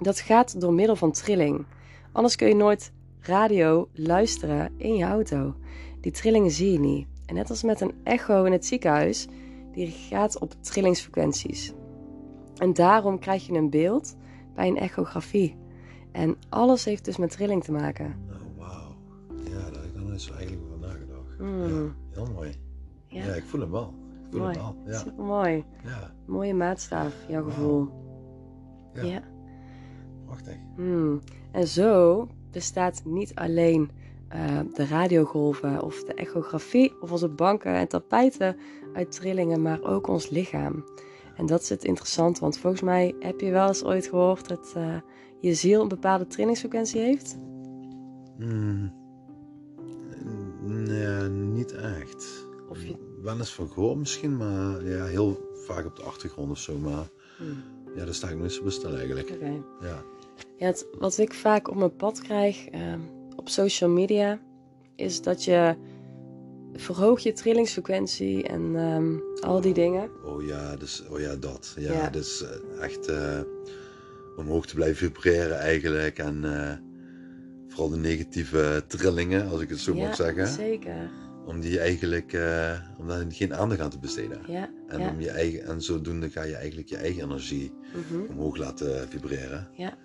Dat 0.00 0.20
gaat 0.20 0.60
door 0.60 0.72
middel 0.72 0.96
van 0.96 1.12
trilling. 1.12 1.64
Anders 2.12 2.36
kun 2.36 2.48
je 2.48 2.54
nooit 2.54 2.92
radio 3.20 3.88
luisteren 3.92 4.72
in 4.76 4.94
je 4.94 5.04
auto. 5.04 5.54
Die 6.00 6.12
trillingen 6.12 6.50
zie 6.50 6.72
je 6.72 6.78
niet. 6.78 7.06
En 7.26 7.34
net 7.34 7.50
als 7.50 7.62
met 7.62 7.80
een 7.80 7.94
echo 8.04 8.44
in 8.44 8.52
het 8.52 8.66
ziekenhuis 8.66 9.26
die 9.72 9.86
gaat 9.86 10.38
op 10.38 10.54
trillingsfrequenties. 10.60 11.72
En 12.56 12.72
daarom 12.72 13.18
krijg 13.18 13.46
je 13.46 13.52
een 13.52 13.70
beeld 13.70 14.16
bij 14.54 14.68
een 14.68 14.78
echografie. 14.78 15.56
En 16.12 16.36
alles 16.48 16.84
heeft 16.84 17.04
dus 17.04 17.16
met 17.16 17.30
trilling 17.30 17.64
te 17.64 17.72
maken. 17.72 18.16
Oh, 18.30 18.58
wauw. 18.58 18.96
Ja, 19.44 19.70
daar 19.70 19.82
heb 19.82 19.84
ik 19.84 19.94
nog 19.94 20.08
nooit 20.08 20.22
zo 20.22 20.34
eigenlijk 20.34 20.64
over 20.66 20.78
nagedacht. 20.78 21.38
Mm. 21.38 21.84
Ja, 21.84 21.92
heel 22.10 22.32
mooi. 22.34 22.54
Ja. 23.06 23.24
ja. 23.24 23.34
ik 23.34 23.44
voel 23.44 23.60
hem 23.60 23.70
wel. 23.70 23.94
Ik 24.24 24.30
voel 24.30 24.40
mooi. 24.40 24.52
hem 24.54 24.62
wel. 24.62 24.76
Ja. 24.86 24.98
Super 24.98 25.24
mooi. 25.24 25.64
Ja. 25.84 26.14
Mooie 26.26 26.54
maatstaaf, 26.54 27.14
jouw 27.28 27.44
gevoel. 27.44 27.88
Ja. 28.94 29.02
Ja. 29.02 29.22
Prachtig. 30.24 30.56
Hmm. 30.76 31.20
En 31.50 31.66
zo 31.66 32.28
bestaat 32.50 33.02
niet 33.04 33.34
alleen 33.34 33.90
eh, 34.32 34.60
de 34.74 34.86
radiogolven 34.86 35.82
of 35.82 36.04
de 36.04 36.14
echografie 36.14 36.94
of 37.00 37.12
onze 37.12 37.28
banken 37.28 37.74
en 37.74 37.88
tapijten 37.88 38.56
uit 38.92 39.12
trillingen, 39.12 39.62
maar 39.62 39.82
ook 39.82 40.06
ons 40.06 40.28
lichaam. 40.28 40.84
En 41.36 41.46
dat 41.46 41.60
is 41.62 41.68
het 41.68 41.84
interessant, 41.84 42.38
want 42.38 42.58
volgens 42.58 42.82
mij 42.82 43.14
heb 43.18 43.40
je 43.40 43.50
wel 43.50 43.66
eens 43.68 43.84
ooit 43.84 44.06
gehoord 44.06 44.48
dat 44.48 44.72
eh, 44.76 44.96
je 45.40 45.54
ziel 45.54 45.82
een 45.82 45.88
bepaalde 45.88 46.26
trillingsfrequentie 46.26 47.00
heeft. 47.00 47.36
Hmm. 48.38 48.92
Nee, 50.60 51.28
niet 51.28 51.72
echt. 51.72 52.46
Of 52.68 52.82
je... 52.82 52.94
Wel 53.22 53.38
eens 53.38 53.54
van 53.54 53.68
gehoord 53.68 53.98
misschien, 53.98 54.36
maar 54.36 54.84
ja, 54.84 55.04
heel 55.04 55.50
vaak 55.54 55.86
op 55.86 55.96
de 55.96 56.02
achtergrond 56.02 56.50
of 56.50 56.58
zo. 56.58 56.78
Maar 56.78 57.08
Hmm. 57.38 57.62
ja, 57.96 58.04
daar 58.04 58.14
sta 58.14 58.28
ik 58.28 58.38
nooit 58.38 58.52
zo 58.52 58.62
bestel 58.62 58.96
eigenlijk. 58.96 59.28
Ja. 59.80 60.02
Ja, 60.56 60.66
het- 60.66 60.86
wat 60.98 61.18
ik 61.18 61.34
vaak 61.34 61.68
op 61.68 61.76
mijn 61.76 61.96
pad 61.96 62.20
krijg 62.20 62.68
ehm, 62.68 63.00
op 63.42 63.48
social 63.48 63.90
media, 63.90 64.38
is 64.96 65.22
dat 65.22 65.44
je 65.44 65.76
verhoog 66.74 67.20
je 67.20 67.32
trillingsfrequentie 67.32 68.42
en 68.42 68.76
ehm, 68.76 69.16
al 69.40 69.60
die 69.60 69.74
dingen. 69.74 70.10
Oh 70.24 70.46
ja, 70.46 70.76
dus, 70.76 71.02
oh 71.08 71.20
ja, 71.20 71.36
dat. 71.36 71.74
Ja, 71.78 71.92
Ja. 71.92 72.10
dus 72.10 72.42
eh, 72.42 72.82
echt 72.82 73.06
eh, 73.06 73.40
omhoog 74.36 74.66
te 74.66 74.74
blijven 74.74 74.96
vibreren 74.96 75.58
eigenlijk. 75.58 76.18
En 76.18 76.44
eh, 76.44 76.76
vooral 77.68 77.88
de 77.88 77.96
negatieve 77.96 78.84
trillingen, 78.86 79.48
als 79.48 79.60
ik 79.60 79.68
het 79.68 79.78
zo 79.78 79.94
ja, 79.94 80.06
mag 80.06 80.16
zeggen. 80.16 80.46
zeker. 80.46 81.10
Om 81.46 81.60
die 81.60 81.78
eigenlijk, 81.78 82.32
om 82.98 83.06
daar 83.08 83.24
geen 83.28 83.54
aandacht 83.54 83.80
aan 83.80 83.90
te 83.90 83.98
besteden. 83.98 84.40
Ja, 84.46 84.70
En, 84.88 85.00
ja. 85.00 85.10
om 85.10 85.20
je 85.20 85.30
eigen, 85.30 85.64
en 85.64 85.82
zodoende 85.82 86.30
ga 86.30 86.42
je 86.42 86.54
eigenlijk 86.54 86.88
je 86.88 86.96
eigen 86.96 87.22
energie 87.22 87.72
mhm, 87.94 88.30
omhoog 88.30 88.56
laten 88.56 89.08
vibreren. 89.08 89.68
ja. 89.76 89.98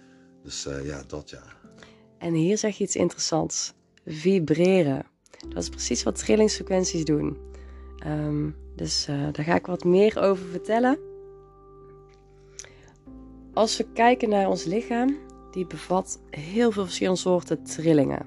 Dus 0.44 0.68
ja, 0.84 1.04
dat 1.08 1.30
ja. 1.30 1.44
En 2.18 2.34
hier 2.34 2.58
zeg 2.58 2.78
je 2.78 2.84
iets 2.84 2.96
interessants. 2.96 3.74
Vibreren. 4.06 5.06
Dat 5.50 5.64
is 5.64 5.70
precies 5.70 6.04
wat 6.04 6.16
trillingsfrequenties 6.16 7.06
doen. 7.06 7.38
Ehm, 7.98 8.50
dus 8.76 9.08
eh, 9.08 9.16
daar 9.32 9.46
ga 9.46 9.56
ik 9.56 9.66
wat 9.66 9.84
meer 9.84 10.20
over 10.20 10.46
vertellen. 10.46 11.00
Als 13.54 13.78
we 13.78 13.86
kijken 13.94 14.30
naar 14.30 14.50
ons 14.50 14.64
lichaam, 14.64 15.18
die 15.52 15.68
bevat 15.68 16.20
heel 16.30 16.72
veel 16.72 16.84
verschillende 16.84 17.20
soorten 17.20 17.64
trillingen. 17.64 18.26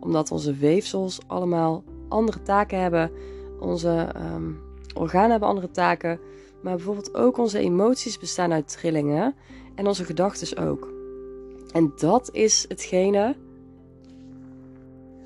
Omdat 0.00 0.30
onze 0.30 0.54
weefsels 0.54 1.18
allemaal 1.26 1.84
andere 2.08 2.42
taken 2.42 2.80
hebben. 2.80 3.10
Onze 3.60 4.08
ehm, 4.14 4.52
organen 4.94 5.30
hebben 5.30 5.48
andere 5.48 5.70
taken. 5.70 6.20
Maar 6.62 6.74
bijvoorbeeld 6.76 7.14
ook 7.14 7.38
onze 7.38 7.58
emoties 7.58 8.18
bestaan 8.18 8.52
uit 8.52 8.68
trillingen. 8.68 9.34
En 9.74 9.86
onze 9.86 10.04
gedachten 10.04 10.68
ook. 10.68 10.95
En 11.76 11.92
dat 11.96 12.30
is 12.32 12.64
hetgene 12.68 13.36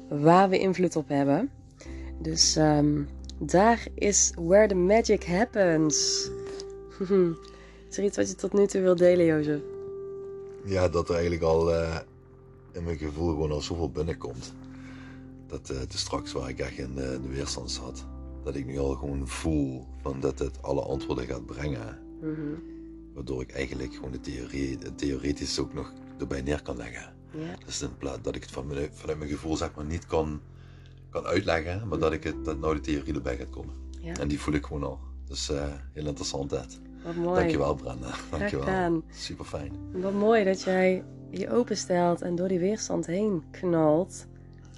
waar 0.09 0.49
we 0.49 0.59
invloed 0.59 0.97
op 0.97 1.09
hebben. 1.09 1.51
Dus 2.19 2.57
ehm, 2.57 3.03
daar 3.39 3.87
is 3.95 4.33
where 4.37 4.69
the 4.69 4.75
magic 4.75 5.25
happens. 5.25 5.97
is 7.89 7.97
er 7.97 8.05
iets 8.05 8.17
wat 8.17 8.29
je 8.29 8.35
tot 8.35 8.53
nu 8.53 8.67
toe 8.67 8.81
wil 8.81 8.97
delen, 8.97 9.25
Jozef? 9.25 9.61
Ja, 10.65 10.89
dat 10.89 11.09
er 11.09 11.15
eigenlijk 11.15 11.45
al 11.45 11.75
eh, 11.75 11.99
in 12.73 12.85
mijn 12.85 12.99
gevoel 12.99 13.29
gewoon 13.29 13.51
al 13.51 13.61
zoveel 13.61 13.91
binnenkomt. 13.91 14.53
Dat 15.47 15.71
eh, 15.71 15.79
het 15.79 15.93
is 15.93 16.01
straks 16.01 16.33
waar 16.33 16.49
ik 16.49 16.59
echt 16.59 16.79
in 16.79 16.95
de, 16.95 17.19
de 17.23 17.29
weerstand 17.29 17.71
zat. 17.71 18.05
Dat 18.45 18.55
ik 18.55 18.67
nu 18.67 18.79
al 18.79 18.95
gewoon 18.95 19.29
voel 19.29 19.87
van 20.03 20.21
dat 20.21 20.39
het 20.39 20.63
alle 20.63 20.83
antwoorden 20.83 21.27
gaat 21.27 21.47
brengen. 21.47 21.99
Waardoor 23.15 23.43
ik 23.43 23.51
eigenlijk 23.51 23.95
gewoon 23.95 24.13
de 24.13 24.21
theorie, 24.21 24.79
theoretisch 24.95 25.59
ook 25.59 25.75
nog 25.75 25.93
erbij 26.21 26.43
neer 26.43 26.63
kan 26.63 26.77
leggen. 26.77 27.13
Ja, 27.33 27.55
Dus 27.67 27.83
in 27.83 27.97
plaats 27.97 28.23
dat 28.23 28.35
ik 28.35 28.43
het 28.43 28.51
van 28.51 28.67
mijn, 28.67 28.89
vanuit 28.93 29.19
mijn 29.19 29.31
gevoel 29.31 29.57
zeg 29.57 29.75
maar 29.75 29.85
niet 29.85 30.07
kan, 30.07 30.41
kan 31.11 31.25
uitleggen, 31.27 31.89
maar 31.89 31.99
dat 31.99 32.13
ik 32.13 32.25
het, 32.25 32.45
dat 32.45 32.59
nou 32.59 32.75
de 32.75 32.81
theorie 32.81 33.15
erbij 33.15 33.37
gaat 33.37 33.51
komen. 33.51 33.75
ja. 34.01 34.15
En 34.15 34.29
die 34.29 34.41
voel 34.41 34.55
ik 34.55 34.67
gewoon 34.67 34.85
al. 34.85 34.99
Dus 35.25 35.51
eh, 35.51 35.65
heel 35.93 36.07
interessant 36.07 36.51
dat. 36.51 36.81
wat 37.05 37.15
mooi. 37.15 37.39
Dankjewel 37.41 37.75
Brenda. 37.75 38.09
Dankjewel. 38.31 38.65
gedaan. 38.65 39.03
Super 39.11 39.45
fijn. 39.45 39.73
Wat 39.93 40.13
mooi 40.13 40.45
dat 40.45 40.63
jij 40.63 41.05
je 41.31 41.51
openstelt 41.51 42.23
en 42.23 42.35
door 42.35 42.49
die 42.49 42.59
weerstand 42.59 43.07
heen 43.07 43.43
knalt. 43.51 44.27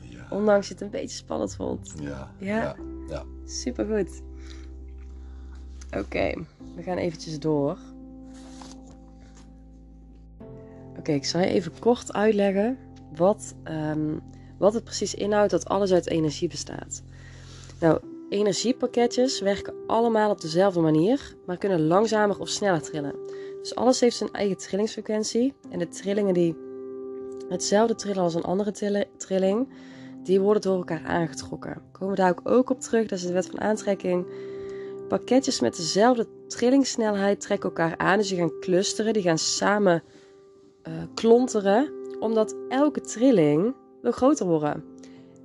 Ja. 0.02 0.26
Ondanks 0.30 0.66
je 0.68 0.72
het 0.72 0.82
een 0.82 0.90
beetje 0.90 1.16
spannend 1.16 1.54
vond. 1.54 1.92
Ja. 2.00 2.34
Ja. 2.38 2.56
ja. 2.62 2.76
ja. 3.08 3.25
Supergoed. 3.44 4.22
Oké, 5.96 6.34
we 6.76 6.82
gaan 6.82 6.96
eventjes 6.96 7.38
door. 7.38 7.78
Oké, 10.99 11.12
ik 11.12 11.25
zal 11.25 11.40
je 11.40 11.46
even 11.46 11.72
kort 11.78 12.12
uitleggen 12.12 12.78
wat, 13.16 13.54
ehm, 13.64 14.18
wat 14.58 14.75
het 14.75 14.84
precies 14.84 15.14
inhoudt 15.14 15.50
dat 15.50 15.64
alles 15.68 15.92
uit 15.92 16.08
energie 16.08 16.49
bestaat. 16.49 17.02
Nou, 17.80 18.00
energiepakketjes 18.28 19.40
werken 19.40 19.75
allemaal 19.87 20.30
op 20.30 20.40
dezelfde 20.40 20.80
manier, 20.80 21.34
maar 21.46 21.56
kunnen 21.58 21.87
langzamer 21.87 22.38
of 22.38 22.49
sneller 22.49 22.82
trillen. 22.82 23.14
Dus 23.61 23.75
alles 23.75 24.00
heeft 24.00 24.16
zijn 24.16 24.32
eigen 24.32 24.56
trillingsfrequentie. 24.56 25.54
En 25.70 25.78
de 25.78 25.88
trillingen 25.88 26.34
die 26.34 26.56
hetzelfde 27.49 27.94
trillen 27.94 28.22
als 28.22 28.34
een 28.34 28.42
andere 28.42 29.06
trilling, 29.16 29.68
die 30.22 30.40
worden 30.40 30.62
door 30.62 30.76
elkaar 30.76 31.04
aangetrokken. 31.04 31.82
Komen 31.92 32.14
we 32.14 32.20
daar 32.20 32.30
ook- 32.30 32.49
ook 32.49 32.70
op 32.70 32.80
terug, 32.80 33.06
dat 33.06 33.18
is 33.18 33.26
de 33.26 33.32
wet 33.32 33.46
van 33.46 33.61
aantrekking. 33.61 34.26
Pakketjes 35.08 35.61
met 35.61 35.76
dezelfde 35.76 36.26
trillingssnelheid 36.49 37.40
trekken 37.40 37.68
elkaar 37.68 37.99
aan, 37.99 38.18
dus 38.18 38.28
die 38.28 38.38
gaan 38.38 38.61
clusteren, 38.61 39.12
die 39.12 39.22
gaan 39.22 39.38
samen 39.38 40.02
eh, 40.83 40.93
klonteren, 41.15 41.93
omdat 42.21 42.57
elke 42.69 43.01
trilling 43.01 43.75
wil 44.03 44.12
groter 44.12 44.47
worden. 44.47 44.85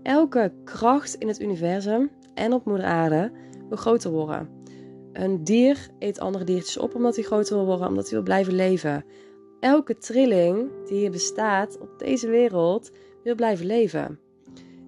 Elke 0.04 0.54
kracht 0.64 1.14
in 1.14 1.28
het 1.28 1.42
universum 1.42 2.12
en 2.34 2.54
op 2.54 2.66
moeder 2.66 2.86
aarde 2.86 3.32
wil 3.68 3.78
groter 3.78 4.12
worden. 4.12 4.50
Een 5.14 5.44
dier 5.44 5.90
eet 6.00 6.20
andere 6.20 6.44
diertjes 6.44 6.78
op 6.78 6.96
omdat 6.96 7.16
hij 7.16 7.24
groter 7.24 7.56
wil 7.56 7.66
worden, 7.66 7.88
omdat 7.88 8.04
hij 8.04 8.14
wil 8.14 8.24
blijven 8.24 8.54
leven. 8.54 9.06
Elke 9.60 9.98
trilling 9.98 10.70
die 10.86 10.98
hier 10.98 11.12
bestaat 11.12 11.80
op 11.80 11.90
deze 12.00 12.30
wereld 12.30 12.92
wil 13.24 13.36
blijven 13.36 13.66
leven. 13.66 14.20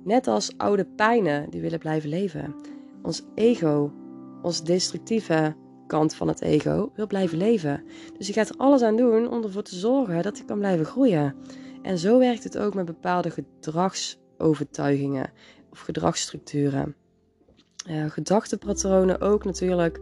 Net 0.03 0.27
als 0.27 0.53
oude 0.57 0.85
pijnen 0.85 1.49
die 1.49 1.61
willen 1.61 1.79
blijven 1.79 2.09
leven. 2.09 2.55
Ons 3.01 3.23
ego, 3.35 3.91
ons 4.41 4.63
destructieve 4.63 5.55
kant 5.89 6.15
van 6.15 6.27
het 6.27 6.41
ego, 6.41 6.91
wil 6.95 7.07
blijven 7.07 7.37
leven. 7.37 7.83
Dus 8.17 8.27
je 8.27 8.33
gaat 8.33 8.49
er 8.49 8.57
alles 8.57 8.81
aan 8.81 8.95
doen 8.95 9.29
om 9.29 9.43
ervoor 9.43 9.63
te 9.63 9.75
zorgen 9.75 10.23
dat 10.23 10.37
hij 10.37 10.45
kan 10.45 10.57
blijven 10.57 10.85
groeien. 10.85 11.35
En 11.81 11.97
zo 11.97 12.19
werkt 12.19 12.43
het 12.43 12.57
ook 12.57 12.73
met 12.73 12.85
bepaalde 12.85 13.29
gedragsovertuigingen 13.29 15.31
of 15.71 15.79
gedragsstructuren. 15.79 16.95
Eh, 17.85 18.09
gedachtepatronen 18.09 19.21
ook 19.21 19.45
natuurlijk. 19.45 19.99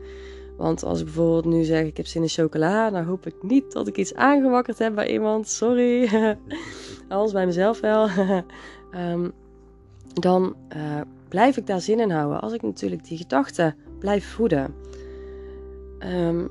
Want 0.57 0.83
als 0.83 0.99
ik 0.99 1.05
bijvoorbeeld 1.05 1.45
nu 1.45 1.63
zeg 1.63 1.85
ik 1.85 1.97
heb 1.97 2.05
zin 2.05 2.21
in 2.21 2.27
chocola, 2.27 2.89
dan 2.89 3.03
hoop 3.03 3.25
ik 3.25 3.43
niet 3.43 3.71
dat 3.71 3.87
ik 3.87 3.97
iets 3.97 4.15
aangewakkerd 4.15 4.79
heb 4.79 4.95
bij 4.95 5.11
iemand. 5.11 5.49
Sorry. 5.49 6.09
Alles 7.07 7.31
bij 7.31 7.45
mezelf 7.45 7.79
wel. 7.79 8.07
Ehm, 8.91 9.29
dan 10.13 10.55
eh, 10.67 11.01
blijf 11.29 11.57
ik 11.57 11.67
daar 11.67 11.81
zin 11.81 11.99
in 11.99 12.09
houden. 12.09 12.41
Als 12.41 12.53
ik 12.53 12.61
natuurlijk 12.61 13.03
die 13.03 13.17
gedachten 13.17 13.75
blijf 13.99 14.25
voeden. 14.25 14.75
Ehm, 15.99 16.45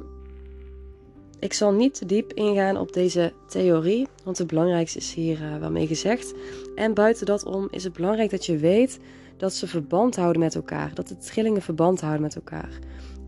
ik 1.38 1.52
zal 1.52 1.72
niet 1.72 1.94
te 1.94 2.06
diep 2.06 2.32
ingaan 2.32 2.76
op 2.76 2.92
deze 2.92 3.32
theorie, 3.48 4.08
want 4.24 4.38
het 4.38 4.46
belangrijkste 4.46 4.98
is 4.98 5.14
hier 5.14 5.42
eh, 5.42 5.58
wel 5.58 5.70
mee 5.70 5.86
gezegd. 5.86 6.34
En 6.74 6.94
buiten 6.94 7.26
dat 7.26 7.44
om 7.44 7.68
is 7.70 7.84
het 7.84 7.92
belangrijk 7.92 8.30
dat 8.30 8.46
je 8.46 8.56
weet 8.56 8.98
dat 9.36 9.52
ze 9.52 9.66
verband 9.66 10.16
houden 10.16 10.42
met 10.42 10.54
elkaar. 10.54 10.94
Dat 10.94 11.08
de 11.08 11.16
trillingen 11.16 11.62
verband 11.62 12.00
houden 12.00 12.22
met 12.22 12.34
elkaar. 12.34 12.78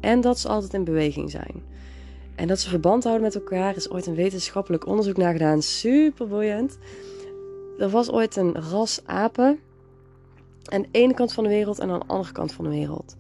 En 0.00 0.20
dat 0.20 0.38
ze 0.38 0.48
altijd 0.48 0.74
in 0.74 0.84
beweging 0.84 1.30
zijn. 1.30 1.62
En 2.34 2.48
dat 2.48 2.60
ze 2.60 2.68
verband 2.68 3.02
houden 3.04 3.24
met 3.24 3.34
elkaar 3.34 3.76
is 3.76 3.90
ooit 3.90 4.06
een 4.06 4.14
wetenschappelijk 4.14 4.86
onderzoek 4.86 5.16
naar 5.16 5.32
gedaan. 5.32 5.62
Super 5.62 6.28
boeiend. 6.28 6.78
Er 7.78 7.88
was 7.88 8.10
ooit 8.10 8.36
een 8.36 8.54
ras 8.54 9.00
apen 9.04 9.58
aan 10.64 10.82
de 10.82 10.88
ene 10.90 11.14
kant 11.14 11.32
van 11.32 11.44
de 11.44 11.50
wereld 11.50 11.78
en 11.78 11.90
aan 11.90 11.98
de 11.98 12.06
andere 12.06 12.32
kant 12.32 12.52
van 12.52 12.64
de 12.64 12.70
wereld. 12.70 13.16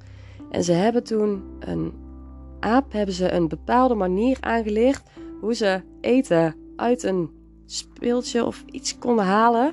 En 0.50 0.64
ze 0.64 0.72
hebben 0.72 1.04
toen 1.04 1.42
een 1.58 1.92
aap 2.60 2.92
hebben 2.92 3.14
ze 3.14 3.32
een 3.32 3.48
bepaalde 3.48 3.94
manier 3.94 4.36
aangeleerd 4.40 5.02
hoe 5.40 5.54
ze 5.54 5.82
eten 6.00 6.54
uit 6.76 7.02
een 7.02 7.30
speeltje 7.66 8.44
of 8.44 8.64
iets 8.66 8.98
konden 8.98 9.24
halen. 9.24 9.72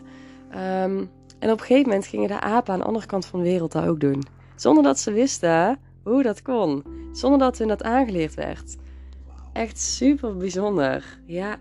Ehm, 0.49 1.05
en 1.39 1.51
op 1.51 1.59
een 1.59 1.65
gegeven 1.65 1.89
moment 1.89 2.05
gingen 2.05 2.27
de 2.27 2.39
apen 2.39 2.73
aan 2.73 2.79
de 2.79 2.85
andere 2.85 3.05
kant 3.05 3.25
van 3.25 3.39
de 3.39 3.45
wereld 3.45 3.71
dat 3.71 3.85
ook 3.85 3.99
doen. 3.99 4.23
Zonder 4.55 4.83
dat 4.83 4.99
ze 4.99 5.11
wisten 5.11 5.79
hoe 6.03 6.23
dat 6.23 6.41
kon. 6.41 6.83
Zonder 7.11 7.39
dat 7.39 7.57
hun 7.57 7.67
dat 7.67 7.83
aangeleerd 7.83 8.33
werd. 8.33 8.75
Echt 9.53 9.79
super 9.79 10.37
bijzonder. 10.37 11.19
Ja, 11.25 11.57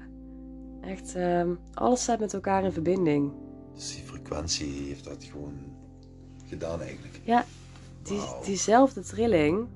echt 0.81 1.15
ehm, 1.15 1.55
alles 1.75 2.03
staat 2.03 2.21
met 2.21 2.35
elkaar 2.35 2.65
in 2.65 2.73
verbinding. 2.73 3.33
Dus 3.75 3.95
die 3.95 4.05
frequentie 4.05 4.87
heeft 4.87 5.05
dat 5.05 5.25
gewoon 5.25 5.55
gedaan 6.47 6.81
eigenlijk. 6.81 7.21
Ja, 7.25 7.45
die, 8.03 8.21
diezelfde 8.45 9.01
trilling, 9.01 9.67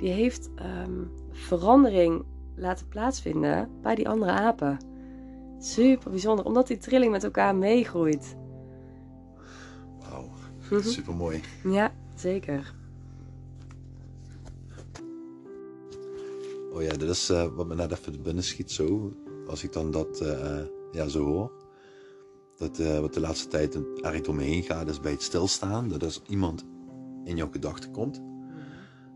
die 0.00 0.10
heeft 0.10 0.50
ehm, 0.54 1.04
verandering 1.30 2.24
laten 2.56 2.88
plaatsvinden 2.88 3.68
bij 3.82 3.94
die 3.94 4.08
andere 4.08 4.30
apen. 4.30 4.78
Super 5.58 6.10
bijzonder, 6.10 6.44
omdat 6.44 6.66
die 6.66 6.78
trilling 6.78 7.12
met 7.12 7.24
elkaar 7.24 7.56
meegroeit. 7.56 8.36
Wauw, 10.00 10.30
super 10.80 11.14
mooi. 11.14 11.40
Ja, 11.64 11.92
zeker. 12.14 12.74
Oh 16.72 16.82
ja, 16.82 16.96
dit 16.96 17.08
is 17.08 17.30
uh, 17.30 17.46
wat 17.54 17.66
me 17.66 17.74
net 17.74 17.90
even 17.92 18.22
binnen 18.22 18.44
schiet 18.44 18.70
zo. 18.70 19.12
Als 19.46 19.64
ik 19.64 19.72
dan 19.72 19.90
dat 19.90 20.20
uh, 20.22 20.60
ja, 20.92 21.08
zo 21.08 21.24
hoor. 21.24 21.52
Dat 22.56 22.78
uh, 22.78 22.98
wat 22.98 23.14
de 23.14 23.20
laatste 23.20 23.48
tijd 23.48 23.78
erg 24.00 24.20
door 24.20 24.34
me 24.34 24.42
heen 24.42 24.62
gaat, 24.62 24.88
is 24.88 25.00
bij 25.00 25.12
het 25.12 25.22
stilstaan. 25.22 25.88
Dat 25.88 26.02
als 26.02 26.22
iemand 26.28 26.64
in 27.24 27.36
jouw 27.36 27.48
gedachten 27.50 27.90
komt, 27.90 28.22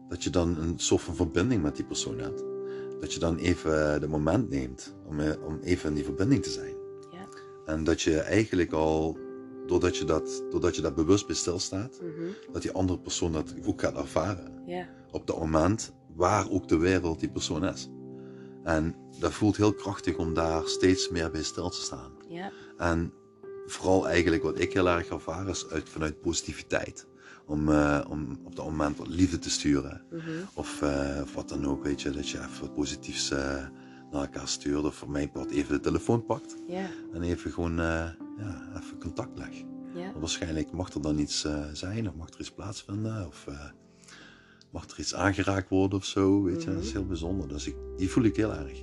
dat 0.09 0.23
je 0.23 0.31
dan 0.31 0.59
een 0.59 0.79
soort 0.79 1.03
van 1.03 1.15
verbinding 1.15 1.63
met 1.63 1.77
die 1.77 1.85
persoon 1.85 2.19
hebt. 2.19 2.45
Dat 3.01 3.13
je 3.13 3.19
dan 3.19 3.37
even 3.37 4.01
de 4.01 4.09
moment 4.09 4.49
neemt 4.49 4.95
om, 5.07 5.21
om 5.21 5.59
even 5.63 5.89
in 5.89 5.95
die 5.95 6.05
verbinding 6.05 6.43
te 6.43 6.51
zijn. 6.51 6.75
Ja. 7.11 7.29
En 7.67 7.85
dat 7.85 8.03
je 8.03 8.19
eigenlijk 8.19 8.73
al, 8.73 9.19
doordat 9.67 9.97
je 9.97 10.05
dat, 10.05 10.45
doordat 10.51 10.77
je 10.77 10.83
dat 10.83 10.95
bewust 10.95 11.27
bij 11.27 11.37
stilstaat, 11.37 12.01
mm 12.03 12.15
-hmm. 12.17 12.35
dat 12.53 12.63
die 12.63 12.73
andere 12.73 12.99
persoon 12.99 13.33
dat 13.33 13.55
ook 13.65 13.81
gaat 13.81 13.97
ervaren. 13.97 14.63
Ja. 14.67 14.89
Op 15.11 15.27
dat 15.27 15.39
moment 15.39 15.93
waar 16.15 16.51
ook 16.51 16.69
de 16.69 16.77
wereld 16.77 17.21
die 17.21 17.31
persoon 17.31 17.65
is. 17.65 17.89
En 18.63 18.95
dat 19.19 19.33
voelt 19.33 19.57
heel 19.57 19.75
krachtig 19.75 20.17
om 20.17 20.35
daar 20.35 20.63
steeds 20.67 21.09
meer 21.09 21.31
bij 21.31 21.43
stil 21.43 21.71
te 21.71 21.81
staan. 21.81 22.13
Ja. 22.29 22.53
En 22.77 23.13
vooral 23.67 24.09
eigenlijk 24.09 24.43
wat 24.43 24.61
ik 24.61 24.73
heel 24.73 24.89
erg 24.89 25.09
ervaar 25.09 25.49
is 25.49 25.69
uit, 25.69 25.89
vanuit 25.89 26.21
positiviteit. 26.21 27.07
Om, 27.47 27.69
uh, 27.69 28.01
om 28.09 28.39
op 28.45 28.57
dat 28.57 28.65
moment 28.65 28.97
wat 28.99 29.09
liefde 29.09 29.39
te 29.39 29.51
sturen. 29.51 30.03
Mm 30.11 30.19
-hmm. 30.19 30.35
of, 30.55 30.83
uh, 30.83 31.19
of, 31.23 31.35
wat 31.35 31.49
dan 31.49 31.67
ook, 31.67 31.83
weet 31.85 32.03
je. 32.03 32.11
Dat 32.11 32.29
je 32.29 32.39
even 32.39 32.61
wat 32.61 32.75
positiefs 32.75 33.31
uh, 33.31 33.39
naar 34.11 34.21
elkaar 34.23 34.49
stuurt. 34.49 34.85
Of 34.85 34.95
voor 34.95 35.11
mij 35.11 35.29
part 35.29 35.51
even 35.51 35.75
de 35.75 35.81
telefoon 35.81 36.25
pakt. 36.25 36.57
Ja. 36.69 36.87
En 37.13 37.23
even 37.23 37.51
gewoon 37.53 37.77
ja, 37.77 38.17
even 38.77 38.99
contact 38.99 39.39
legt. 39.39 39.65
Ja. 39.95 40.13
Waarschijnlijk 40.19 40.73
mag 40.73 40.95
er 40.95 41.03
dan 41.03 41.19
iets 41.19 41.47
zijn. 41.73 42.09
Of 42.09 42.15
mag 42.15 42.29
er 42.29 42.41
iets 42.41 42.51
plaatsvinden. 42.53 43.27
Of 43.27 43.47
mag 44.71 44.89
er 44.91 44.99
iets 44.99 45.15
aangeraakt 45.15 45.69
worden 45.69 45.99
of 45.99 46.05
zo. 46.05 46.43
Weet 46.43 46.63
je, 46.63 46.69
Mhm. 46.69 46.77
dat 46.77 46.85
is 46.87 46.93
heel 46.93 47.07
bijzonder. 47.07 47.49
Dus 47.49 47.67
ik, 47.67 47.77
die 47.97 48.11
voel 48.11 48.25
ik 48.25 48.37
heel 48.37 48.53
erg. 48.55 48.83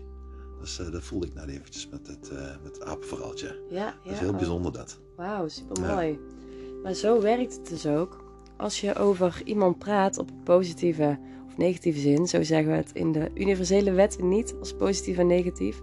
Dus 0.59 0.79
uh, 0.79 0.91
dat 0.91 1.03
voelde 1.03 1.25
ik 1.25 1.33
net 1.33 1.47
eventjes 1.47 1.89
met 1.89 2.07
het, 2.07 2.29
uh, 2.33 2.39
met 2.63 2.75
het 2.75 2.83
apenverhaaltje. 2.83 3.61
Ja, 3.69 3.95
Dat 4.03 4.13
is 4.13 4.19
heel 4.19 4.29
oh. 4.29 4.37
bijzonder 4.37 4.71
dat. 4.71 4.99
Wauw, 5.15 5.47
super 5.47 5.81
mooi. 5.81 6.19
Maar 6.83 6.93
zo 6.93 7.21
werkt 7.21 7.53
het 7.55 7.67
dus 7.67 7.85
ook. 7.85 8.20
Als 8.61 8.81
je 8.81 8.95
over 8.95 9.41
iemand 9.45 9.77
praat 9.77 10.17
op 10.17 10.29
positieve 10.43 11.17
of 11.47 11.57
negatieve 11.57 11.99
zin, 11.99 12.27
zo 12.27 12.43
zeggen 12.43 12.71
we 12.71 12.77
het 12.77 12.91
in 12.93 13.11
de 13.11 13.31
universele 13.33 13.91
wetten 13.91 14.29
niet 14.29 14.55
als 14.59 14.73
positief 14.73 15.17
en 15.17 15.27
negatief. 15.27 15.81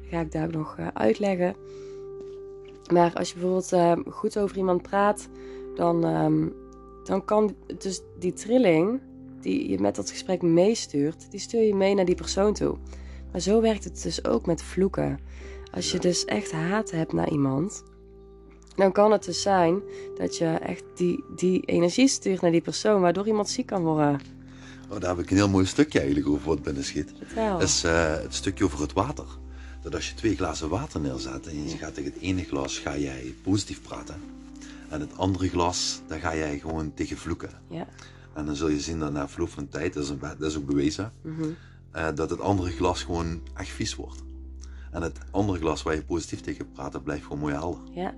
Dat 0.00 0.10
ga 0.10 0.20
ik 0.20 0.32
daar 0.32 0.46
ook 0.46 0.52
nog 0.52 0.76
uh, 0.80 0.86
uitleggen. 0.94 1.54
Maar 2.92 3.12
als 3.14 3.28
je 3.28 3.34
bijvoorbeeld 3.34 3.72
uh, 3.72 4.12
goed 4.12 4.38
over 4.38 4.56
iemand 4.56 4.82
praat, 4.82 5.28
dan, 5.74 6.04
um, 6.04 6.52
dan 7.04 7.24
kan 7.24 7.54
dus 7.78 8.00
die 8.18 8.32
trilling 8.32 9.00
die 9.40 9.70
je 9.70 9.80
met 9.80 9.96
dat 9.96 10.10
gesprek 10.10 10.42
meestuurt, 10.42 11.30
die 11.30 11.40
stuur 11.40 11.62
je 11.62 11.74
mee 11.74 11.94
naar 11.94 12.04
die 12.04 12.14
persoon 12.14 12.54
toe. 12.54 12.76
Maar 13.32 13.40
zo 13.40 13.60
werkt 13.60 13.84
het 13.84 14.02
dus 14.02 14.24
ook 14.24 14.46
met 14.46 14.62
vloeken. 14.62 15.18
Als 15.72 15.92
je 15.92 15.98
dus 15.98 16.24
echt 16.24 16.52
haat 16.52 16.90
hebt 16.90 17.12
naar 17.12 17.30
iemand, 17.30 17.82
dan 18.76 18.92
kan 18.92 19.12
het 19.12 19.24
dus 19.24 19.42
zijn 19.42 19.80
dat 20.18 20.36
je 20.36 20.46
echt 20.46 20.84
die, 20.94 21.24
die 21.36 21.60
energie 21.60 22.08
stuurt 22.08 22.40
naar 22.40 22.50
die 22.50 22.60
persoon, 22.60 23.00
waardoor 23.00 23.26
iemand 23.26 23.48
ziek 23.48 23.66
kan 23.66 23.82
worden. 23.82 24.20
Oh, 24.88 25.00
daar 25.00 25.16
heb 25.16 25.24
ik 25.24 25.30
een 25.30 25.36
heel 25.36 25.48
mooi 25.48 25.66
stukje 25.66 25.98
eigenlijk 25.98 26.28
over 26.28 26.48
wat 26.48 26.62
binnen 26.62 26.84
schiet. 26.84 27.12
Dat 27.34 27.62
is 27.62 27.84
uh, 27.84 28.12
het 28.12 28.34
stukje 28.34 28.64
over 28.64 28.80
het 28.80 28.92
water. 28.92 29.26
Dat 29.82 29.94
als 29.94 30.08
je 30.08 30.14
twee 30.14 30.36
glazen 30.36 30.68
water 30.68 31.00
neerzet 31.00 31.46
en 31.46 31.68
je 31.68 31.76
gaat 31.76 31.94
tegen 31.94 32.12
het 32.12 32.22
ene 32.22 32.44
glas 32.44 32.78
ga 32.78 32.96
jij 32.96 33.34
positief 33.42 33.82
praten. 33.82 34.20
En 34.88 35.00
het 35.00 35.18
andere 35.18 35.48
glas, 35.48 36.00
daar 36.06 36.18
ga 36.18 36.36
jij 36.36 36.58
gewoon 36.58 36.94
tegen 36.94 37.16
vloeken. 37.16 37.50
Ja. 37.68 37.86
En 38.34 38.46
dan 38.46 38.56
zul 38.56 38.68
je 38.68 38.80
zien 38.80 38.98
dat 38.98 39.12
na 39.12 39.28
verloop 39.28 39.48
van 39.48 39.68
tijd, 39.68 39.94
dat 39.94 40.02
is, 40.02 40.08
een, 40.08 40.18
dat 40.18 40.50
is 40.50 40.56
ook 40.56 40.66
bewezen, 40.66 41.12
Mm 41.22 41.36
-hmm. 41.36 41.56
uh, 41.96 42.08
dat 42.14 42.30
het 42.30 42.40
andere 42.40 42.70
glas 42.70 43.02
gewoon 43.02 43.40
echt 43.54 43.68
vies 43.68 43.94
wordt. 43.94 44.22
En 44.90 45.02
het 45.02 45.18
andere 45.30 45.58
glas 45.58 45.82
waar 45.82 45.94
je 45.94 46.04
positief 46.04 46.40
tegen 46.40 46.70
praat, 46.72 46.92
dat 46.92 47.04
blijft 47.04 47.22
gewoon 47.22 47.38
mooi 47.38 47.54
helder. 47.54 47.80
Ja. 47.92 48.14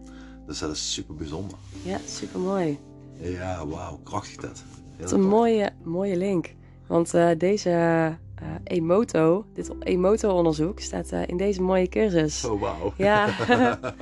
Dus 0.48 0.58
dat 0.58 0.70
is 0.70 0.92
super 0.92 1.14
bijzonder. 1.14 1.58
Ja, 1.82 1.98
super 2.06 2.40
mooi. 2.40 2.78
Ja, 3.20 3.66
wauw, 3.66 4.00
krachtig 4.02 4.36
dat. 4.36 4.64
Het 4.96 5.06
is 5.06 5.10
een 5.10 5.28
mooie, 5.28 5.70
mooie 5.82 6.16
link. 6.16 6.54
Want 6.86 7.14
uh, 7.14 7.30
deze 7.38 7.70
uh, 7.70 8.48
Emoto, 8.64 9.44
dit 9.54 9.70
Emoto-onderzoek, 9.78 10.80
staat 10.80 11.12
uh, 11.12 11.26
in 11.26 11.36
deze 11.36 11.62
mooie 11.62 11.88
cursus. 11.88 12.44
Oh, 12.44 12.60
wauw. 12.60 12.92
Ja. 12.96 13.26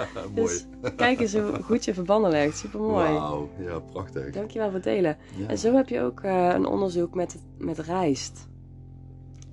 mooi. 0.34 0.34
dus 0.34 0.66
kijk 0.96 1.20
eens 1.20 1.32
hoe 1.32 1.62
goed 1.62 1.84
je 1.84 1.94
verbanden 1.94 2.30
legt. 2.30 2.58
Super 2.58 2.80
mooi. 2.80 3.12
Wauw, 3.12 3.48
ja, 3.58 3.78
prachtig. 3.78 4.30
Dankjewel 4.30 4.66
voor 4.66 4.74
het 4.74 4.84
delen. 4.84 5.16
Ja. 5.36 5.46
En 5.46 5.58
zo 5.58 5.74
heb 5.74 5.88
je 5.88 6.00
ook 6.00 6.20
een 6.22 6.66
onderzoek 6.66 7.14
met, 7.14 7.36
met 7.58 7.78
rijst. 7.78 8.48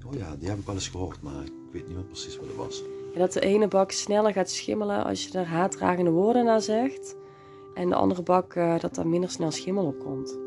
Oh 0.05 0.13
ja, 0.13 0.35
die 0.39 0.49
heb 0.49 0.57
ik 0.57 0.65
wel 0.65 0.75
eens 0.75 0.87
gehoord, 0.87 1.21
maar 1.21 1.43
ik 1.43 1.51
weet 1.71 1.87
niet 1.87 1.95
meer 1.95 2.05
precies 2.05 2.37
wat 2.37 2.47
het 2.47 2.55
was. 2.55 2.83
Ja, 3.13 3.19
dat 3.19 3.33
de 3.33 3.39
ene 3.39 3.67
bak 3.67 3.91
sneller 3.91 4.31
gaat 4.33 4.49
schimmelen 4.49 5.03
als 5.05 5.23
je 5.27 5.37
er 5.39 5.45
haatdragende 5.45 6.11
woorden 6.11 6.45
naar 6.45 6.61
zegt. 6.61 7.15
En 7.73 7.89
de 7.89 7.95
andere 7.95 8.23
bak 8.23 8.55
uh, 8.55 8.79
dat 8.79 8.95
daar 8.95 9.07
minder 9.07 9.29
snel 9.29 9.51
schimmel 9.51 9.85
op 9.85 9.99
komt. 9.99 10.37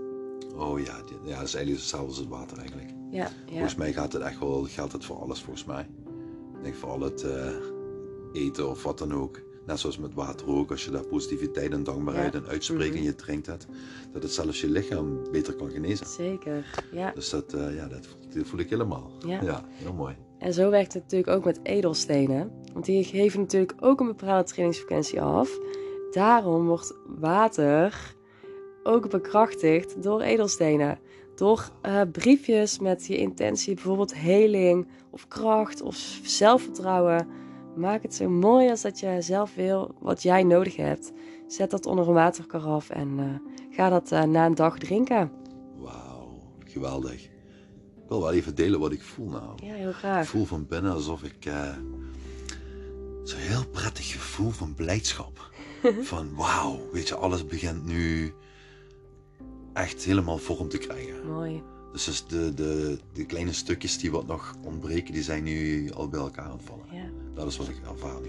Oh 0.56 0.80
ja, 0.80 0.94
ja 1.24 1.34
dat 1.38 1.46
is 1.46 1.54
eigenlijk 1.54 1.68
hetzelfde 1.70 2.08
als 2.08 2.18
het 2.18 2.28
water 2.28 2.58
eigenlijk. 2.58 2.88
Ja, 3.10 3.18
ja. 3.24 3.30
Volgens 3.50 3.74
mij 3.74 3.92
gaat 3.92 4.12
het 4.12 4.22
echt 4.22 4.38
wel, 4.38 4.62
geldt 4.64 4.92
het 4.92 5.04
voor 5.04 5.16
alles 5.16 5.40
volgens 5.42 5.64
mij. 5.64 5.88
Ik 6.56 6.62
denk 6.62 6.74
voor 6.74 6.88
al 6.88 7.00
het 7.00 7.24
uh, 7.24 7.50
eten 8.32 8.68
of 8.70 8.82
wat 8.82 8.98
dan 8.98 9.14
ook. 9.14 9.40
Net 9.66 9.80
zoals 9.80 9.98
met 9.98 10.14
water 10.14 10.46
ook, 10.48 10.70
als 10.70 10.84
je 10.84 10.90
daar 10.90 11.06
positiviteit 11.06 11.72
en 11.72 11.84
dankbaarheid 11.84 12.32
Ja. 12.32 12.38
en 12.38 12.46
uitspreekt 12.46 12.92
en 12.94 12.98
Mhm. 13.00 13.06
je 13.06 13.14
drinkt 13.14 13.46
het, 13.46 13.66
dat 14.12 14.22
het 14.22 14.32
zelfs 14.32 14.60
je 14.60 14.70
lichaam 14.70 15.30
beter 15.32 15.54
kan 15.54 15.70
genezen. 15.70 16.06
Zeker, 16.06 16.82
ja. 16.92 17.10
Dus 17.14 17.30
dat, 17.30 17.54
uh, 17.54 17.74
ja, 17.76 17.86
dat, 17.88 18.06
voel, 18.06 18.18
dat 18.34 18.46
voel 18.46 18.60
ik 18.60 18.70
helemaal. 18.70 19.10
Ja. 19.26 19.64
heel 19.72 19.92
mooi. 19.92 20.16
En 20.38 20.52
zo 20.52 20.70
werkt 20.70 20.92
het 20.92 21.02
natuurlijk 21.02 21.30
ook 21.30 21.44
met 21.44 21.60
edelstenen. 21.62 22.50
Want 22.72 22.84
die 22.84 23.04
geven 23.04 23.40
natuurlijk 23.40 23.74
ook 23.80 24.00
een 24.00 24.06
bepaalde 24.06 24.48
trillingsfrequentie 24.48 25.20
af. 25.20 25.58
Daarom 26.10 26.66
wordt 26.66 26.94
water 27.06 28.14
ook 28.82 29.10
bekrachtigd 29.10 30.02
door 30.02 30.20
edelstenen. 30.20 30.98
Door 31.34 31.70
uh, 31.82 32.00
briefjes 32.12 32.78
met 32.78 33.06
je 33.06 33.16
intentie, 33.16 33.74
bijvoorbeeld 33.74 34.14
heling 34.14 34.88
of 35.10 35.28
kracht 35.28 35.82
of 35.82 35.96
zelfvertrouwen. 36.22 37.28
Maak 37.76 38.02
het 38.02 38.14
zo 38.14 38.28
mooi 38.28 38.70
als 38.70 38.82
dat 38.82 38.98
je 38.98 39.16
zelf 39.20 39.54
wil, 39.54 39.94
wat 40.00 40.22
jij 40.22 40.42
nodig 40.42 40.76
hebt. 40.76 41.12
Zet 41.46 41.70
dat 41.70 41.86
onder 41.86 42.08
een 42.08 42.14
waterkaraf 42.14 42.90
en 42.90 43.18
uh, 43.18 43.24
ga 43.70 43.88
dat 43.88 44.12
uh, 44.12 44.22
na 44.22 44.46
een 44.46 44.54
dag 44.54 44.78
drinken. 44.78 45.30
Wauw, 45.76 46.38
geweldig. 46.64 47.35
Ik 48.06 48.12
wil 48.12 48.20
wel 48.20 48.32
even 48.32 48.54
delen 48.54 48.80
wat 48.80 48.92
ik 48.92 49.02
voel 49.02 49.28
nou. 49.28 49.66
Ja, 49.66 49.74
heel 49.74 49.88
Ik 49.88 49.94
graag. 49.94 50.28
voel 50.28 50.44
van 50.44 50.66
binnen 50.66 50.92
alsof 50.92 51.22
ik 51.22 51.46
uh, 51.46 51.70
zo'n 53.24 53.38
heel 53.38 53.66
prettig 53.70 54.12
gevoel 54.12 54.50
van 54.50 54.74
blijdschap. 54.74 55.50
van 56.02 56.34
wauw, 56.34 56.88
weet 56.92 57.08
je, 57.08 57.14
alles 57.14 57.46
begint 57.46 57.84
nu 57.86 58.32
echt 59.72 60.04
helemaal 60.04 60.38
vorm 60.38 60.68
te 60.68 60.78
krijgen. 60.78 61.26
Mooi. 61.32 61.62
Dus, 61.92 62.04
dus 62.04 62.26
de, 62.26 62.54
de, 62.54 62.98
de 63.12 63.26
kleine 63.26 63.52
stukjes 63.52 63.98
die 63.98 64.10
wat 64.10 64.26
nog 64.26 64.54
ontbreken, 64.64 65.12
die 65.14 65.22
zijn 65.22 65.42
nu 65.42 65.90
al 65.92 66.08
bij 66.08 66.20
elkaar 66.20 66.44
aan 66.44 66.56
het 66.56 66.66
vallen. 66.66 66.84
Ja, 66.92 67.08
Dat 67.34 67.46
is 67.46 67.56
wat 67.56 67.68
ik 67.68 67.76
ervaar 67.92 68.20
nu. 68.20 68.28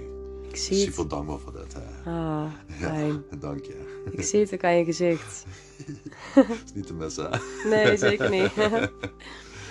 ik 0.50 0.56
zie 0.56 0.76
het. 0.86 0.94
Super 0.94 1.08
dankbaar 1.08 1.40
voor 1.40 1.54
dat. 1.54 1.74
hè. 1.74 2.12
Ah, 2.12 2.52
fijn. 2.70 3.24
Ja, 3.32 3.38
dank 3.48 3.66
je. 3.66 4.04
Ik 4.12 4.22
zie 4.24 4.40
het 4.40 4.54
ook 4.54 4.64
aan 4.64 4.78
je 4.78 4.84
gezicht. 4.86 5.46
is 6.66 6.74
niet 6.74 6.88
te 6.88 6.94
missen. 6.94 7.30
hè? 7.32 7.40
Nee, 7.70 7.98
zeker 7.98 8.30
niet. 8.30 8.52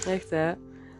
Echt 0.06 0.30
hè? 0.30 0.52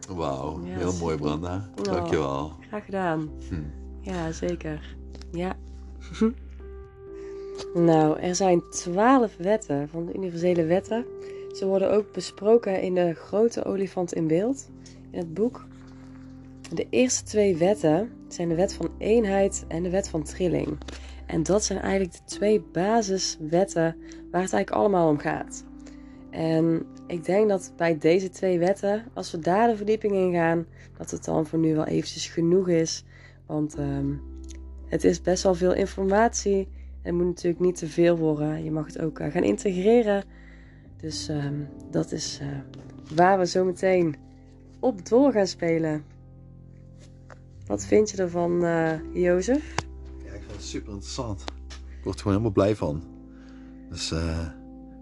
Wauw, 0.09 0.59
Ja, 0.65 0.77
heel 0.77 0.93
mooi 0.99 1.17
super. 1.17 1.17
Brenda. 1.17 1.69
Oh. 1.77 1.83
Dankjewel. 1.83 2.51
Graag 2.67 2.85
gedaan. 2.85 3.29
Hm. 3.49 3.55
Ja, 4.01 4.31
zeker. 4.31 4.95
Ja. 5.31 5.55
nou, 7.89 8.19
er 8.19 8.35
zijn 8.35 8.61
twaalf 8.69 9.37
wetten 9.37 9.89
van 9.89 10.05
de 10.05 10.13
universele 10.13 10.65
wetten. 10.65 11.05
Ze 11.55 11.65
worden 11.65 11.91
ook 11.91 12.11
besproken 12.11 12.81
in 12.81 12.95
de 12.95 13.13
grote 13.13 13.63
olifant 13.63 14.13
in 14.13 14.27
beeld, 14.27 14.69
in 15.11 15.19
het 15.19 15.33
boek. 15.33 15.65
De 16.73 16.87
eerste 16.89 17.23
twee 17.23 17.57
wetten 17.57 18.11
zijn 18.27 18.49
de 18.49 18.55
wet 18.55 18.73
van 18.73 18.89
eenheid 18.97 19.65
en 19.67 19.83
de 19.83 19.89
wet 19.89 20.09
van 20.09 20.23
trilling. 20.23 20.77
En 21.25 21.43
dat 21.43 21.63
zijn 21.63 21.79
eigenlijk 21.79 22.13
de 22.13 22.23
twee 22.25 22.61
basiswetten 22.61 23.95
waar 24.31 24.41
het 24.41 24.53
eigenlijk 24.53 24.71
allemaal 24.71 25.09
om 25.09 25.17
gaat. 25.17 25.63
En 26.29 26.85
ik 27.07 27.25
denk 27.25 27.49
dat 27.49 27.73
bij 27.75 27.97
deze 27.97 28.29
twee 28.29 28.59
wetten, 28.59 29.05
als 29.13 29.31
we 29.31 29.39
daar 29.39 29.67
de 29.67 29.75
verdieping 29.75 30.13
in 30.13 30.33
gaan, 30.33 30.65
dat 30.97 31.11
het 31.11 31.25
dan 31.25 31.45
voor 31.45 31.59
nu 31.59 31.75
wel 31.75 31.85
eventjes 31.85 32.27
genoeg 32.27 32.69
is. 32.69 33.03
Want 33.45 33.75
ehm, 33.75 34.13
het 34.85 35.03
is 35.03 35.21
best 35.21 35.43
wel 35.43 35.55
veel 35.55 35.73
informatie. 35.73 36.67
En 37.01 37.13
het 37.13 37.13
moet 37.13 37.25
natuurlijk 37.25 37.63
niet 37.63 37.75
te 37.75 37.87
veel 37.87 38.17
worden. 38.17 38.63
Je 38.63 38.71
mag 38.71 38.85
het 38.85 38.99
ook 38.99 39.19
eh, 39.19 39.31
gaan 39.31 39.43
integreren. 39.43 40.23
Dus 40.97 41.27
ehm, 41.27 41.61
dat 41.91 42.11
is 42.11 42.39
eh, 42.41 42.47
waar 43.15 43.39
we 43.39 43.45
zo 43.45 43.65
meteen 43.65 44.15
op 44.79 45.09
door 45.09 45.31
gaan 45.31 45.47
spelen. 45.47 46.03
Wat 47.65 47.85
vind 47.85 48.09
je 48.09 48.17
ervan, 48.17 48.63
uh, 48.63 48.93
Jozef? 49.13 49.73
Ja, 50.23 50.31
ik 50.31 50.41
vind 50.41 50.51
het 50.51 50.63
super 50.63 50.91
interessant. 50.91 51.43
Ik 51.69 52.03
word 52.03 52.15
er 52.15 52.21
gewoon 52.21 52.37
helemaal 52.37 52.63
blij 52.63 52.75
van. 52.75 53.03
Dus 53.89 54.11
uh, 54.11 54.47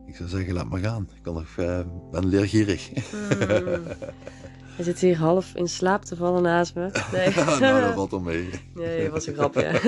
ik 0.06 0.15
zou 0.15 0.30
zeggen, 0.30 0.54
laat 0.54 0.70
maar 0.70 0.80
gaan. 0.80 1.10
Ik 1.15 1.22
kan 1.22 1.34
nog, 1.34 1.56
uh, 1.60 1.80
ben 2.12 2.26
leergierig. 2.26 2.89
Hmm. 2.89 3.84
Hij 4.76 4.86
zit 4.86 5.00
hier 5.00 5.18
half 5.18 5.56
in 5.56 5.68
slaap 5.68 6.06
te 6.06 6.15
vallen 6.15 6.41
naast 6.41 6.76
me. 6.76 6.89
Nee, 7.12 7.30
nou, 7.60 7.82
dat 7.82 7.94
valt 7.94 8.13
al 8.13 8.20
mee. 8.20 8.50
Nee, 8.74 9.04
dat 9.04 9.12
was 9.12 9.28
een 9.28 9.34
grapje. 9.34 9.63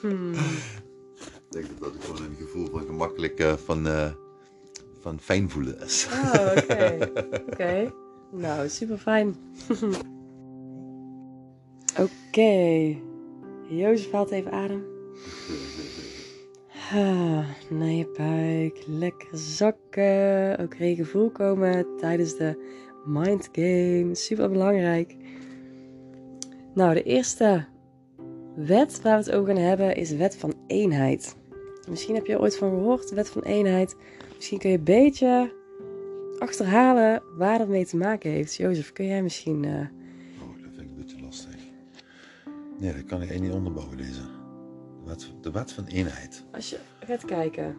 hmm. 0.00 0.32
Ik 0.32 1.50
denk 1.50 1.66
dat 1.80 1.92
het 1.92 2.04
gewoon 2.04 2.22
een 2.22 2.36
gevoel 2.38 2.68
van 2.70 2.86
gemakkelijk 2.86 3.40
uh, 3.40 3.52
van, 3.52 3.86
uh, 3.86 4.10
van 5.00 5.18
fijn 5.20 5.50
voelen 5.50 5.80
is. 5.80 6.08
Oh, 6.12 6.34
oké. 6.50 6.62
Okay. 6.62 6.96
Oké. 6.96 7.42
Okay. 7.50 7.92
Nou, 8.32 8.68
super 8.68 8.98
fijn. 8.98 9.36
Oké. 11.90 12.08
Okay. 12.30 13.02
Jozef 13.68 14.10
haalt 14.10 14.30
even 14.30 14.52
adem. 14.52 14.84
Ah, 16.92 17.44
naar 17.78 17.88
je 17.88 18.12
buik. 18.16 18.84
Lekker 18.86 19.38
zakken. 19.38 20.58
Ook 20.58 20.74
gevoel 20.76 21.30
komen 21.30 21.86
tijdens 21.96 22.36
de 22.36 22.58
mind 23.04 23.48
game. 23.52 24.10
Super 24.12 24.50
belangrijk. 24.50 25.16
Nou, 26.74 26.94
de 26.94 27.02
eerste 27.02 27.64
wet 28.56 29.02
waar 29.02 29.18
we 29.18 29.24
het 29.24 29.32
over 29.32 29.54
gaan 29.54 29.64
hebben 29.64 29.96
is 29.96 30.08
de 30.08 30.16
wet 30.16 30.36
van 30.36 30.54
eenheid. 30.66 31.36
Misschien 31.88 32.14
heb 32.14 32.26
je 32.26 32.32
er 32.32 32.40
ooit 32.40 32.56
van 32.56 32.70
gehoord, 32.70 33.08
de 33.08 33.14
wet 33.14 33.28
van 33.28 33.42
eenheid. 33.42 33.96
Misschien 34.34 34.58
kun 34.58 34.70
je 34.70 34.76
een 34.76 34.84
beetje 34.84 35.52
achterhalen 36.38 37.22
waar 37.36 37.58
dat 37.58 37.68
mee 37.68 37.86
te 37.86 37.96
maken 37.96 38.30
heeft. 38.30 38.54
Jozef, 38.54 38.92
kun 38.92 39.06
jij 39.06 39.22
misschien... 39.22 39.62
Uh... 39.62 39.70
Oh, 39.72 40.62
dat 40.62 40.70
vind 40.74 40.80
ik 40.80 40.88
een 40.88 40.96
beetje 40.96 41.20
lastig. 41.20 41.56
Nee, 42.78 42.92
dat 42.92 43.04
kan 43.04 43.22
ik 43.22 43.40
niet 43.40 43.52
onderbouwen, 43.52 43.96
deze. 43.96 44.35
De 45.06 45.12
wet, 45.12 45.32
de 45.40 45.50
wet 45.50 45.72
van 45.72 45.84
eenheid. 45.84 46.44
Als 46.52 46.70
je 46.70 46.78
gaat 47.00 47.24
kijken. 47.24 47.76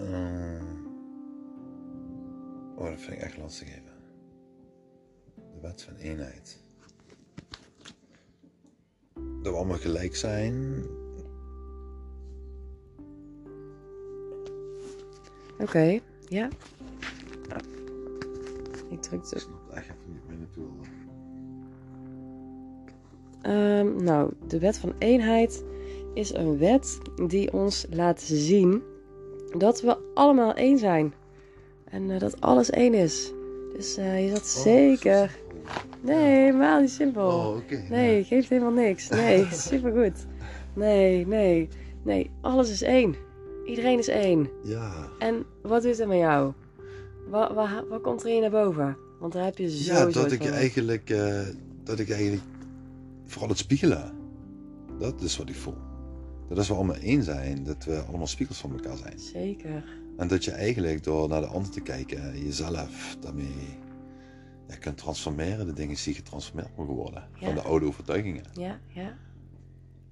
Uh... 0.00 0.62
Oh, 2.76 2.90
dat 2.90 3.00
vind 3.00 3.12
ik 3.12 3.18
echt 3.18 3.36
lastig 3.36 3.68
even. 3.68 3.92
De 5.34 5.60
wet 5.60 5.82
van 5.82 5.94
eenheid. 5.94 6.64
Dat 9.14 9.52
we 9.52 9.58
allemaal 9.58 9.78
gelijk 9.78 10.16
zijn. 10.16 10.84
Oké, 15.52 15.62
okay, 15.62 16.02
ja. 16.28 16.48
Ik 18.90 19.02
druk 19.02 19.20
het. 19.20 19.32
Ik 19.32 19.38
snap 19.38 19.70
echt 19.70 19.88
even 19.88 20.12
niet 20.12 20.28
meer 20.28 20.38
naartoe. 20.38 20.68
Um, 23.48 24.04
nou, 24.04 24.30
de 24.46 24.58
wet 24.58 24.78
van 24.78 24.92
eenheid 24.98 25.64
is 26.14 26.34
een 26.34 26.58
wet 26.58 26.98
die 27.26 27.52
ons 27.52 27.86
laat 27.90 28.20
zien 28.20 28.82
dat 29.56 29.80
we 29.80 29.96
allemaal 30.14 30.54
één 30.54 30.78
zijn. 30.78 31.14
En 31.84 32.10
uh, 32.10 32.18
dat 32.18 32.40
alles 32.40 32.70
één 32.70 32.94
is. 32.94 33.32
Dus 33.76 33.98
uh, 33.98 34.24
je 34.24 34.28
zat 34.28 34.38
oh, 34.56 34.62
zeker. 34.62 35.38
Nee, 36.00 36.24
helemaal 36.24 36.80
niet 36.80 36.90
simpel. 36.90 37.26
Oh, 37.26 37.56
okay, 37.56 37.86
nee, 37.90 38.18
ja. 38.18 38.24
geeft 38.24 38.48
helemaal 38.48 38.72
niks. 38.72 39.08
Nee, 39.08 39.46
supergoed. 39.70 40.26
Nee, 40.74 41.26
nee, 41.26 41.68
nee, 42.02 42.30
alles 42.40 42.70
is 42.70 42.82
één. 42.82 43.14
Iedereen 43.66 43.98
is 43.98 44.08
één. 44.08 44.48
Ja. 44.62 44.92
En 45.18 45.44
wat 45.62 45.82
doet 45.82 45.98
het 45.98 46.08
met 46.08 46.18
jou? 46.18 46.52
Wat, 47.28 47.52
wat, 47.54 47.68
wat 47.88 48.00
komt 48.00 48.22
er 48.22 48.34
in 48.34 48.40
naar 48.40 48.50
boven? 48.50 48.96
Want 49.20 49.32
daar 49.32 49.44
heb 49.44 49.58
je 49.58 49.70
zo. 49.70 49.92
Ja, 49.94 50.06
dat 50.06 50.32
ik 50.32 50.44
eigenlijk, 50.44 51.10
uh, 51.10 51.40
dat 51.84 51.98
ik 51.98 52.10
eigenlijk 52.10 52.42
vooral 53.28 53.48
het 53.48 53.58
spiegelen. 53.58 54.12
Dat 54.98 55.22
is 55.22 55.36
wat 55.36 55.48
ik 55.48 55.54
voel. 55.54 55.76
Dat 56.48 56.58
is 56.58 56.68
we 56.68 56.74
allemaal 56.74 56.96
één 56.96 57.22
zijn. 57.22 57.64
Dat 57.64 57.84
we 57.84 58.00
allemaal 58.00 58.26
spiegels 58.26 58.58
van 58.58 58.72
elkaar 58.72 58.96
zijn. 58.96 59.18
Zeker. 59.18 59.84
En 60.16 60.28
dat 60.28 60.44
je 60.44 60.50
eigenlijk 60.50 61.04
door 61.04 61.28
naar 61.28 61.40
de 61.40 61.46
ander 61.46 61.70
te 61.70 61.80
kijken, 61.80 62.44
jezelf 62.44 63.16
daarmee 63.20 63.78
ja, 64.68 64.76
kunt 64.76 64.96
transformeren, 64.96 65.66
de 65.66 65.72
dingen 65.72 65.96
die 66.04 66.14
getransformeerd 66.14 66.76
mogen 66.76 66.94
worden. 66.94 67.28
Ja. 67.34 67.46
Van 67.46 67.54
de 67.54 67.62
oude 67.62 67.86
overtuigingen. 67.86 68.44
Ja, 68.52 68.80
ja. 68.88 69.16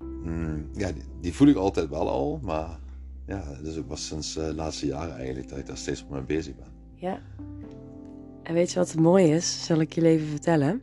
Mm, 0.01 0.69
ja, 0.73 0.93
die, 0.93 1.03
die, 1.21 1.35
voel 1.35 1.49
ik 1.49 1.57
altijd 1.57 1.89
wel 1.89 2.09
al, 2.09 2.41
maar 2.43 2.79
ja, 3.27 3.43
het 3.47 3.67
is 3.67 3.77
ook 3.77 3.87
pas 3.87 4.07
sinds 4.07 4.37
uh, 4.37 4.45
de 4.45 4.55
laatste 4.55 4.87
jaren 4.87 5.17
eigenlijk 5.17 5.49
dat 5.49 5.59
ik 5.59 5.67
daar 5.67 5.77
steeds 5.77 6.07
mee 6.11 6.23
bezig 6.23 6.57
ben. 6.57 6.67
Ja. 6.95 7.21
En 8.43 8.55
weet 8.55 8.73
je 8.73 8.79
wat 8.79 8.91
het 8.91 9.01
mooi 9.01 9.33
is? 9.33 9.65
Zal 9.65 9.81
ik 9.81 9.93
je 9.93 10.07
even 10.07 10.27
vertellen. 10.27 10.83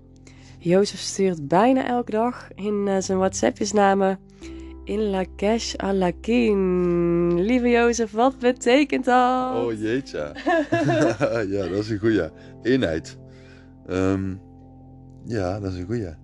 Jozef 0.63 0.99
stuurt 0.99 1.47
bijna 1.47 1.87
elke 1.87 2.11
dag 2.11 2.47
in 2.55 2.87
uh, 2.87 2.97
zijn 2.99 3.17
WhatsAppjes 3.17 3.71
naar 3.71 3.97
me 3.97 4.17
in 4.83 5.09
la 5.09 5.25
cash 5.35 5.75
à 5.83 5.93
la 5.93 6.11
kin. 6.21 7.41
Lieve 7.41 7.69
Jozef, 7.69 8.11
wat 8.11 8.39
betekent 8.39 9.05
dat? 9.05 9.55
Oh 9.55 9.73
jeetje. 9.79 10.31
ja, 11.55 11.67
dat 11.67 11.79
is 11.79 11.89
een 11.89 11.99
goeie. 11.99 12.29
Eenheid. 12.61 13.17
Um, 13.89 14.41
ja, 15.25 15.59
dat 15.59 15.71
is 15.71 15.77
een 15.77 15.85
goeie. 15.85 16.07
ik 16.07 16.15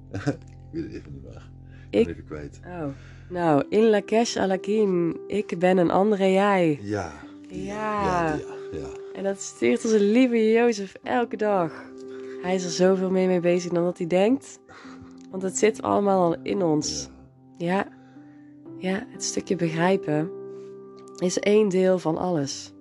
weet 0.72 0.84
het 0.84 0.94
even 0.94 1.12
niet 1.14 1.24
meer. 1.24 1.50
Ik 1.90 2.06
ben 2.06 2.14
even 2.14 2.26
kwijt. 2.26 2.60
Oh. 2.66 2.88
Nou, 3.30 3.66
in 3.70 3.90
la 3.90 4.02
cash 4.06 4.38
à 4.38 4.48
la 4.48 4.58
kin. 4.58 5.20
Ik 5.28 5.60
ben 5.60 5.78
een 5.78 5.92
andere 5.92 6.32
jij. 6.32 6.80
Ja. 6.82 7.12
Ja. 7.50 8.06
Ja, 8.06 8.34
ja, 8.34 8.40
ja. 8.72 8.88
En 9.14 9.24
dat 9.24 9.42
stuurt 9.42 9.86
onze 9.86 10.00
lieve 10.02 10.52
Jozef 10.52 10.96
elke 11.04 11.38
dag. 11.38 11.89
Hij 12.42 12.56
is 12.56 12.64
er 12.64 12.70
zoveel 12.72 13.10
meer 13.10 13.28
mee 13.28 13.40
bezig 13.40 13.72
dan 13.72 13.84
dat 13.84 13.98
hij 13.98 14.08
denkt. 14.08 14.60
Want 15.32 15.44
het 15.44 15.58
zit 15.58 15.82
allemaal 15.82 16.24
al 16.24 16.42
in 16.44 16.62
ons. 16.64 17.10
ja. 17.58 17.88
ja. 18.78 19.06
Het 19.10 19.24
stukje 19.24 19.56
begrijpen 19.56 20.32
is 21.18 21.40
één 21.40 21.70
deel 21.70 22.00
van 22.00 22.18
alles. 22.18 22.74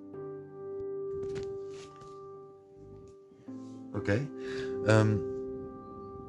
Oké. 3.93 3.97
Okay. 3.97 4.99
Um, 5.01 5.21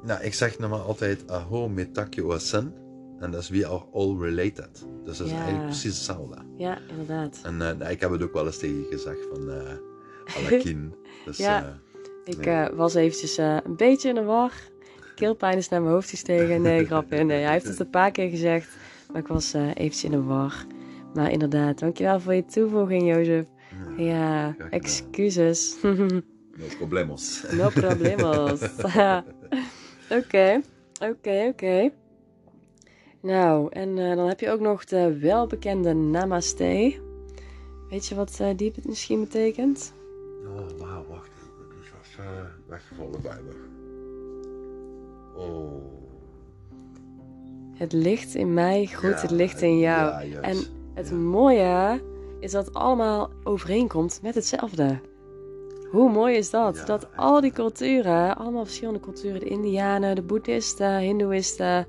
nou, 0.03 0.23
ik 0.23 0.33
zeg 0.33 0.59
nog 0.59 0.69
maar 0.69 0.79
altijd 0.79 1.31
aho 1.31 1.69
metakyo 1.69 2.33
asen. 2.33 2.73
En 3.19 3.31
dat 3.31 3.41
is 3.41 3.49
we 3.49 3.67
are 3.67 3.83
all 3.93 4.17
related. 4.19 4.85
Dus 5.03 5.17
dat 5.17 5.25
is 5.27 5.31
Ja. 5.33 5.37
eigenlijk 5.39 5.65
precies 5.65 5.95
hetzelfde. 5.95 6.37
Ja, 6.57 6.77
inderdaad. 6.89 7.39
En 7.43 7.61
eh, 7.61 7.77
nou, 7.77 7.91
ik 7.91 7.99
heb 8.01 8.11
het 8.11 8.23
ook 8.23 8.33
wel 8.33 8.45
eens 8.45 8.57
tegen 8.57 8.77
je 8.77 8.87
gezegd 8.91 9.19
van 9.33 9.49
eh 9.49 9.73
Alakin. 10.37 10.95
Dus, 11.25 11.37
Ja. 11.37 11.63
eh, 11.65 11.69
Ik 12.25 12.45
Nee. 12.45 12.55
eh, 12.55 12.75
was 12.75 12.93
eventjes 12.93 13.37
eh, 13.37 13.57
een 13.63 13.75
beetje 13.75 14.09
in 14.09 14.15
de 14.15 14.23
war. 14.23 14.51
Keelpijn 15.15 15.57
is 15.57 15.69
naar 15.69 15.81
mijn 15.81 15.93
hoofd 15.93 16.09
gestegen. 16.09 16.61
Nee, 16.61 16.85
grapje. 16.89 17.23
Nee, 17.23 17.43
hij 17.43 17.51
heeft 17.51 17.65
het 17.67 17.79
een 17.79 17.89
paar 17.89 18.11
keer 18.11 18.29
gezegd. 18.29 18.77
Maar 19.11 19.21
ik 19.21 19.27
was 19.27 19.53
eh 19.53 19.67
eventjes 19.67 20.03
in 20.03 20.11
de 20.11 20.23
war. 20.23 20.65
Maar 21.13 21.31
inderdaad, 21.31 21.79
dankjewel 21.79 22.19
voor 22.19 22.33
je 22.33 22.45
toevoeging, 22.45 23.15
Jozef. 23.15 23.45
ja, 23.97 24.55
excuses. 24.69 25.75
no 26.61 26.65
problemos. 26.77 27.43
no 27.51 27.69
problemos. 27.69 28.61
Oké, 30.19 30.61
oké, 31.09 31.47
oké. 31.51 31.91
Nou, 33.21 33.67
en 33.71 33.95
dan 33.95 34.27
heb 34.27 34.39
je 34.39 34.49
ook 34.49 34.59
nog 34.59 34.85
de 34.85 35.17
welbekende 35.19 35.93
Namaste. 35.93 36.99
Weet 37.89 38.07
je 38.07 38.15
wat 38.15 38.41
die 38.55 38.73
misschien 38.83 39.19
betekent? 39.19 39.93
Oh, 40.45 40.79
wauw, 40.79 41.05
wacht 41.09 41.27
even. 41.27 41.69
Die 41.69 41.79
is 41.81 41.91
even 42.17 42.60
weggevallen 42.71 43.21
bij 43.21 43.39
me. 43.45 43.69
Oh. 45.37 45.83
Het 47.73 47.93
licht 47.93 48.35
in 48.35 48.53
mij 48.53 48.85
groeit 48.85 49.15
Ja, 49.15 49.21
het 49.21 49.31
licht 49.31 49.61
in 49.61 49.79
jou. 49.79 50.25
ja, 50.25 50.41
en 50.41 50.57
het 50.93 51.09
Ja. 51.09 51.15
mooie 51.15 52.01
is 52.39 52.51
dat 52.51 52.65
het 52.65 52.73
allemaal 52.75 53.29
overeenkomt 53.43 54.19
met 54.21 54.35
hetzelfde. 54.35 54.99
Hoe 55.91 56.11
mooi 56.11 56.35
is 56.35 56.49
dat? 56.49 56.83
Dat 56.85 57.07
al 57.15 57.41
die 57.41 57.51
culturen, 57.51 58.37
allemaal 58.37 58.63
verschillende 58.65 58.99
culturen, 58.99 59.39
de 59.39 59.45
Indianen, 59.45 60.15
de 60.15 60.21
Boeddhisten, 60.21 60.97
Hindoeïsten, 60.99 61.87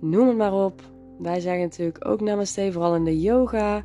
noem 0.00 0.28
het 0.28 0.36
maar 0.36 0.52
op. 0.64 0.80
Wij 1.18 1.40
zeggen 1.40 1.62
natuurlijk 1.62 2.06
ook 2.08 2.20
namaste, 2.20 2.72
vooral 2.72 2.94
in 2.94 3.04
de 3.04 3.20
yoga. 3.20 3.84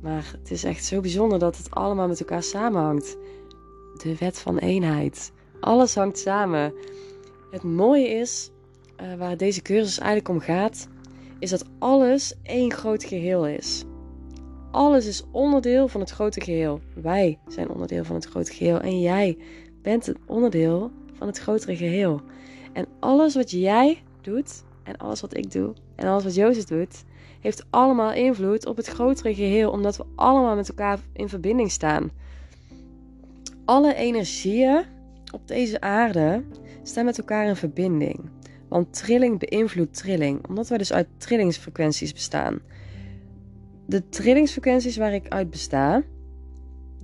Maar 0.00 0.34
het 0.38 0.50
is 0.50 0.64
echt 0.64 0.84
zo 0.84 1.00
bijzonder 1.00 1.38
dat 1.38 1.56
het 1.56 1.70
allemaal 1.70 2.08
met 2.08 2.20
elkaar 2.20 2.42
samenhangt. 2.42 3.16
De 4.02 4.16
wet 4.18 4.38
van 4.38 4.58
eenheid. 4.58 5.32
Alles 5.60 5.94
hangt 5.94 6.18
samen. 6.18 6.74
Het 7.50 7.62
mooie 7.62 8.08
is, 8.08 8.50
eh, 8.96 9.14
waar 9.14 9.36
deze 9.36 9.62
cursus 9.62 9.98
eigenlijk 9.98 10.28
om 10.28 10.40
gaat, 10.40 10.88
is 11.38 11.50
dat 11.50 11.64
alles 11.78 12.34
één 12.42 12.72
groot 12.72 13.04
geheel 13.04 13.46
is. 13.46 13.84
Alles 14.70 15.06
is 15.06 15.24
onderdeel 15.30 15.88
van 15.88 16.00
het 16.00 16.10
grote 16.10 16.40
geheel. 16.40 16.80
Wij 16.94 17.38
zijn 17.48 17.68
onderdeel 17.68 18.04
van 18.04 18.14
het 18.14 18.24
grote 18.24 18.52
geheel 18.52 18.80
en 18.80 19.00
jij 19.00 19.38
bent 19.82 20.06
een 20.06 20.18
onderdeel 20.26 20.90
van 21.18 21.26
het 21.26 21.38
grotere 21.38 21.76
geheel. 21.76 22.20
En 22.72 22.86
alles 23.00 23.34
wat 23.34 23.50
jij 23.50 24.02
doet 24.20 24.62
en 24.82 24.96
alles 24.96 25.20
wat 25.20 25.36
ik 25.36 25.52
doe 25.52 25.74
en 25.94 26.08
alles 26.08 26.24
wat 26.24 26.34
Jozef 26.34 26.64
doet, 26.64 27.04
heeft 27.40 27.66
allemaal 27.70 28.12
invloed 28.12 28.66
op 28.66 28.76
het 28.76 28.86
grotere 28.86 29.34
geheel, 29.34 29.70
omdat 29.70 29.96
we 29.96 30.04
allemaal 30.14 30.56
met 30.56 30.68
elkaar 30.68 30.98
in 31.12 31.28
verbinding 31.28 31.70
staan. 31.70 32.10
Alle 33.66 33.94
energieën 33.94 34.84
op 35.32 35.48
deze 35.48 35.80
aarde 35.80 36.42
staan 36.82 37.04
met 37.04 37.18
elkaar 37.18 37.46
in 37.46 37.56
verbinding. 37.56 38.30
Want 38.68 38.92
trilling 38.92 39.38
beïnvloedt 39.38 39.96
trilling, 39.96 40.46
omdat 40.48 40.68
wij 40.68 40.78
dus 40.78 40.92
uit 40.92 41.06
trillingsfrequenties 41.16 42.12
bestaan. 42.12 42.60
De 43.86 44.08
trillingsfrequenties 44.08 44.96
waar 44.96 45.14
ik 45.14 45.28
uit 45.28 45.50
besta, 45.50 46.02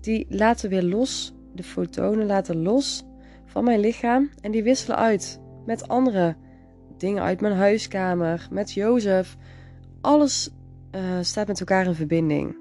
die 0.01 0.27
laten 0.29 0.71
weer 0.71 0.83
los, 0.83 1.35
de 1.55 1.63
fotonen 1.63 2.27
laten 2.27 2.63
los 2.63 3.05
van 3.47 3.65
mijn 3.65 3.81
lichaam 3.81 4.31
en 4.41 4.51
die 4.51 4.63
wisselen 4.63 4.97
uit 4.97 5.41
met 5.67 5.89
andere 5.89 6.37
dingen 6.97 7.23
uit 7.23 7.41
mijn 7.41 7.55
huiskamer, 7.55 8.49
met 8.51 8.73
Jozef. 8.73 9.37
Alles 10.01 10.51
uh, 10.95 11.19
staat 11.21 11.47
met 11.47 11.61
elkaar 11.61 11.87
in 11.87 11.95
verbinding. 11.95 12.57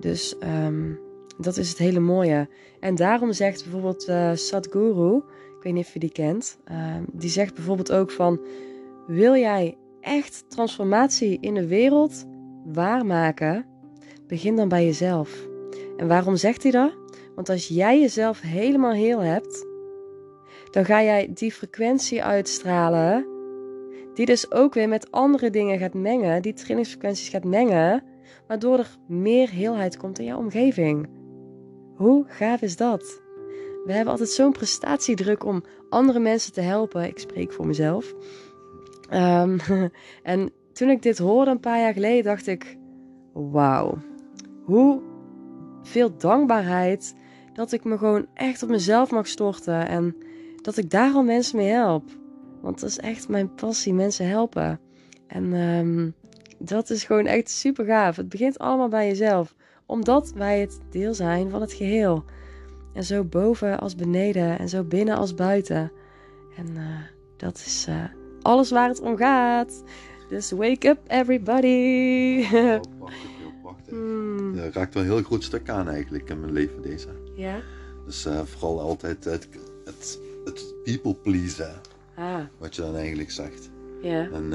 Dus 0.00 0.36
um, 0.42 0.98
dat 1.38 1.56
is 1.56 1.68
het 1.68 1.78
hele 1.78 2.00
mooie. 2.00 2.48
En 2.80 2.94
daarom 2.94 3.32
zegt 3.32 3.62
bijvoorbeeld 3.62 4.08
uh, 4.08 4.30
Sadhguru, 4.34 5.16
ik 5.56 5.62
weet 5.62 5.72
niet 5.72 5.86
of 5.86 5.92
je 5.92 5.98
die 5.98 6.12
kent, 6.12 6.58
uh, 6.70 6.94
die 7.12 7.30
zegt 7.30 7.54
bijvoorbeeld 7.54 7.92
ook 7.92 8.10
van: 8.10 8.40
wil 9.06 9.36
jij 9.36 9.76
echt 10.00 10.44
transformatie 10.48 11.38
in 11.40 11.54
de 11.54 11.66
wereld 11.66 12.24
waarmaken, 12.64 13.66
begin 14.26 14.56
dan 14.56 14.68
bij 14.68 14.84
jezelf. 14.84 15.48
En 15.96 16.08
waarom 16.08 16.36
zegt 16.36 16.62
hij 16.62 16.72
dat? 16.72 16.96
Want 17.34 17.48
als 17.48 17.68
jij 17.68 18.00
jezelf 18.00 18.40
helemaal 18.40 18.92
heel 18.92 19.20
hebt, 19.20 19.66
dan 20.70 20.84
ga 20.84 21.02
jij 21.02 21.30
die 21.34 21.52
frequentie 21.52 22.24
uitstralen, 22.24 23.26
die 24.14 24.26
dus 24.26 24.52
ook 24.52 24.74
weer 24.74 24.88
met 24.88 25.10
andere 25.10 25.50
dingen 25.50 25.78
gaat 25.78 25.94
mengen, 25.94 26.42
die 26.42 26.52
trillingsfrequenties 26.52 27.28
gaat 27.28 27.44
mengen, 27.44 28.02
waardoor 28.46 28.78
er 28.78 28.96
meer 29.06 29.50
heelheid 29.50 29.96
komt 29.96 30.18
in 30.18 30.24
jouw 30.24 30.38
omgeving. 30.38 31.17
Hoe 31.98 32.24
gaaf 32.28 32.62
is 32.62 32.76
dat? 32.76 33.20
We 33.84 33.92
hebben 33.92 34.12
altijd 34.12 34.30
zo'n 34.30 34.52
prestatiedruk 34.52 35.44
om 35.44 35.64
andere 35.88 36.18
mensen 36.18 36.52
te 36.52 36.60
helpen. 36.60 37.04
Ik 37.04 37.18
spreek 37.18 37.52
voor 37.52 37.66
mezelf. 37.66 38.14
Um, 39.12 39.58
en 40.22 40.52
toen 40.72 40.90
ik 40.90 41.02
dit 41.02 41.18
hoorde 41.18 41.50
een 41.50 41.60
paar 41.60 41.80
jaar 41.80 41.92
geleden, 41.92 42.24
dacht 42.24 42.46
ik: 42.46 42.78
wauw, 43.32 43.98
hoe 44.64 45.02
veel 45.82 46.16
dankbaarheid 46.16 47.14
dat 47.52 47.72
ik 47.72 47.84
me 47.84 47.98
gewoon 47.98 48.26
echt 48.34 48.62
op 48.62 48.68
mezelf 48.68 49.10
mag 49.10 49.26
storten 49.26 49.88
en 49.88 50.16
dat 50.62 50.76
ik 50.76 50.90
daar 50.90 51.12
al 51.12 51.22
mensen 51.22 51.56
mee 51.56 51.68
help. 51.68 52.04
Want 52.60 52.80
dat 52.80 52.90
is 52.90 52.98
echt 52.98 53.28
mijn 53.28 53.54
passie, 53.54 53.94
mensen 53.94 54.28
helpen. 54.28 54.80
En 55.26 55.52
um, 55.52 56.14
dat 56.58 56.90
is 56.90 57.04
gewoon 57.04 57.26
echt 57.26 57.50
super 57.50 57.84
gaaf. 57.84 58.16
Het 58.16 58.28
begint 58.28 58.58
allemaal 58.58 58.88
bij 58.88 59.06
jezelf, 59.06 59.54
omdat 59.88 60.32
wij 60.34 60.60
het 60.60 60.80
deel 60.90 61.14
zijn 61.14 61.50
van 61.50 61.60
het 61.60 61.72
geheel. 61.72 62.24
En 62.92 63.04
zo 63.04 63.24
boven 63.24 63.78
als 63.78 63.94
beneden 63.94 64.58
en 64.58 64.68
zo 64.68 64.84
binnen 64.84 65.16
als 65.16 65.34
buiten. 65.34 65.92
En 66.56 66.66
uh, 66.76 66.82
dat 67.36 67.56
is 67.56 67.86
uh, 67.88 68.04
alles 68.42 68.70
waar 68.70 68.88
het 68.88 69.00
om 69.00 69.16
gaat. 69.16 69.82
Dus 70.28 70.50
wake 70.50 70.88
up 70.88 70.98
everybody. 71.06 72.44
oh, 72.52 72.80
prachtig, 72.98 73.30
heel 73.38 73.52
prachtig. 73.62 73.94
Hmm. 73.94 74.54
Ja, 74.54 74.70
raakt 74.72 74.94
wel 74.94 75.02
een 75.02 75.08
heel 75.08 75.22
groot 75.22 75.44
stuk 75.44 75.68
aan 75.68 75.88
eigenlijk 75.88 76.30
in 76.30 76.40
mijn 76.40 76.52
leven 76.52 76.82
deze. 76.82 77.08
Ja. 77.34 77.60
Dus 78.04 78.26
uh, 78.26 78.40
vooral 78.42 78.80
altijd 78.80 79.24
het, 79.24 79.48
het, 79.84 80.20
het 80.44 80.74
people 80.84 81.14
pleasen. 81.14 81.80
Ah. 82.14 82.40
Wat 82.58 82.76
je 82.76 82.82
dan 82.82 82.96
eigenlijk 82.96 83.30
zegt. 83.30 83.70
Ja. 84.02 84.30
En 84.30 84.50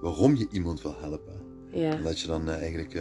waarom 0.00 0.36
je 0.36 0.46
iemand 0.50 0.82
wil 0.82 0.94
helpen. 1.00 1.40
Ja. 1.70 1.90
En 1.90 2.02
dat 2.02 2.20
je 2.20 2.26
dan 2.26 2.48
eigenlijk 2.48 2.94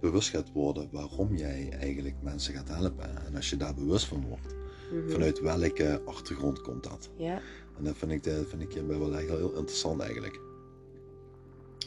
bewust 0.00 0.28
gaat 0.28 0.52
worden 0.52 0.88
waarom 0.92 1.36
jij 1.36 1.68
eigenlijk 1.80 2.14
mensen 2.22 2.54
gaat 2.54 2.68
helpen. 2.68 3.26
En 3.26 3.34
als 3.36 3.50
je 3.50 3.56
daar 3.56 3.74
bewust 3.74 4.06
van 4.06 4.24
wordt, 4.28 4.56
Mhm. 4.92 5.10
vanuit 5.10 5.40
welke 5.40 6.02
achtergrond 6.04 6.60
komt 6.60 6.82
dat? 6.84 7.10
Ja. 7.16 7.40
En 7.78 7.84
dat 7.84 7.96
vind 7.96 8.12
ik, 8.12 8.24
dat 8.24 8.46
vind 8.48 8.62
ik 8.62 8.82
wel 8.86 9.16
echt 9.16 9.28
heel 9.28 9.54
interessant 9.56 10.00
eigenlijk. 10.00 10.40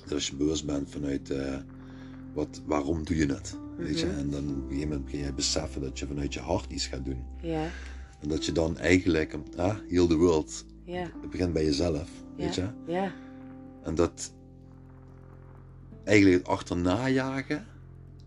Dat 0.03 0.11
als 0.13 0.27
je 0.27 0.35
bewust 0.35 0.65
bent 0.65 0.89
vanuit 0.89 1.29
eh, 1.29 1.57
wat, 2.33 2.61
waarom 2.65 3.03
doe 3.05 3.15
je 3.17 3.25
het? 3.25 3.57
Weet 3.77 3.99
je? 3.99 4.05
Mhm. 4.05 4.17
En 4.17 4.29
dan 4.29 4.39
op 4.43 4.55
een 4.55 4.61
gegeven 4.67 4.87
moment 4.87 5.05
begin 5.05 5.19
je 5.25 5.33
beseffen 5.33 5.81
dat 5.81 5.99
je 5.99 6.07
vanuit 6.07 6.33
je 6.33 6.39
hart 6.39 6.71
iets 6.71 6.87
gaat 6.87 7.05
doen. 7.05 7.23
Ja. 7.41 7.67
En 8.19 8.29
dat 8.29 8.45
je 8.45 8.51
dan 8.51 8.77
eigenlijk, 8.77 9.35
ah, 9.57 9.75
heel 9.87 10.07
de 10.07 10.17
wereld, 10.17 10.65
Ja. 10.83 11.01
het 11.21 11.29
begint 11.29 11.53
bij 11.53 11.63
jezelf. 11.65 12.09
Weet 12.37 12.55
je? 12.55 12.67
Ja. 12.87 13.13
En 13.83 13.95
dat 13.95 14.33
eigenlijk 16.03 16.37
het 16.37 16.47
achterna 16.47 17.09
jagen 17.09 17.65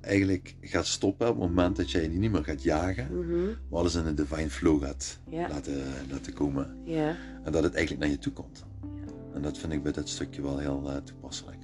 eigenlijk 0.05 0.57
gaat 0.61 0.87
stoppen 0.87 1.29
op 1.29 1.41
het 1.41 1.49
moment 1.49 1.77
dat 1.77 1.91
jij 1.91 2.09
niet 2.09 2.31
meer 2.33 2.45
gaat 2.45 2.63
jagen, 2.63 3.19
Mhm. 3.19 3.45
maar 3.69 3.79
alles 3.81 3.95
in 3.95 4.07
een 4.07 4.15
divine 4.15 4.51
flow 4.51 4.83
gaat 4.83 5.19
laten, 5.31 5.83
laten 6.11 6.33
komen. 6.33 6.77
En 7.45 7.53
dat 7.53 7.63
het 7.63 7.75
eigenlijk 7.75 8.05
naar 8.05 8.13
je 8.13 8.19
toe 8.19 8.33
komt. 8.33 8.65
En 9.35 9.43
dat 9.43 9.59
vind 9.59 9.73
ik 9.73 9.83
bij 9.83 9.93
dit 9.93 10.09
stukje 10.09 10.43
wel 10.43 10.59
heel 10.59 10.91
uh, 10.91 10.97
toepasselijk. 10.97 11.59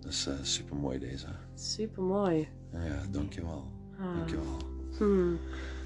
Dus 0.00 0.26
uh, 0.28 0.34
super 0.42 0.76
mooi 0.76 0.98
deze. 0.98 1.26
Super 1.54 2.02
mooi. 2.02 2.48
Ja, 2.72 3.02
dankjewel. 3.10 3.70
Ah. 3.98 4.16
Dankjewel. 4.16 4.56
Hmm. 4.98 5.38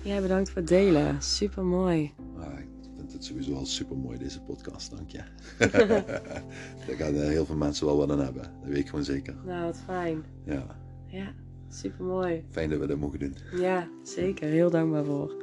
Ja, 0.03 0.21
bedankt 0.21 0.49
voor 0.51 0.59
het 0.61 0.69
delen. 0.69 1.23
Super 1.23 1.65
mooi. 1.65 2.13
Ah, 2.39 2.59
ik 2.59 2.69
vind 2.97 3.13
het 3.13 3.25
sowieso 3.25 3.55
al 3.55 3.67
super 3.67 3.97
mooi 3.97 4.19
deze 4.19 4.41
podcast, 4.41 4.91
dank 4.91 5.11
je. 5.11 5.21
Daar 6.87 6.97
gaan 6.97 7.15
uh, 7.15 7.21
heel 7.21 7.47
veel 7.47 7.57
mensen 7.57 7.87
wel 7.87 7.97
wat 7.97 8.11
aan 8.11 8.21
hebben, 8.21 8.43
dat 8.43 8.69
weet 8.69 8.79
ik 8.79 8.89
gewoon 8.89 9.05
zeker. 9.05 9.35
Nou, 9.45 9.65
wat 9.65 9.79
fijn. 9.85 10.25
Ja, 10.45 10.67
Ja, 11.07 11.33
super 11.73 12.05
mooi. 12.05 12.45
fijn 12.51 12.71
dat 12.71 12.79
we 12.79 12.87
dat 12.87 12.99
mogen 12.99 13.19
doen. 13.19 13.35
Ja, 13.57 13.89
zeker. 14.03 14.49
Heel 14.49 14.71
dankbaar 14.71 15.05
voor. 15.05 15.35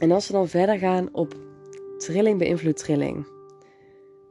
En 0.00 0.10
als 0.10 0.26
we 0.26 0.32
dan 0.32 0.48
verder 0.48 0.78
gaan 0.78 1.08
op 1.12 1.34
trilling 1.98 2.38
beïnvloedt 2.38 2.78
trilling, 2.78 3.26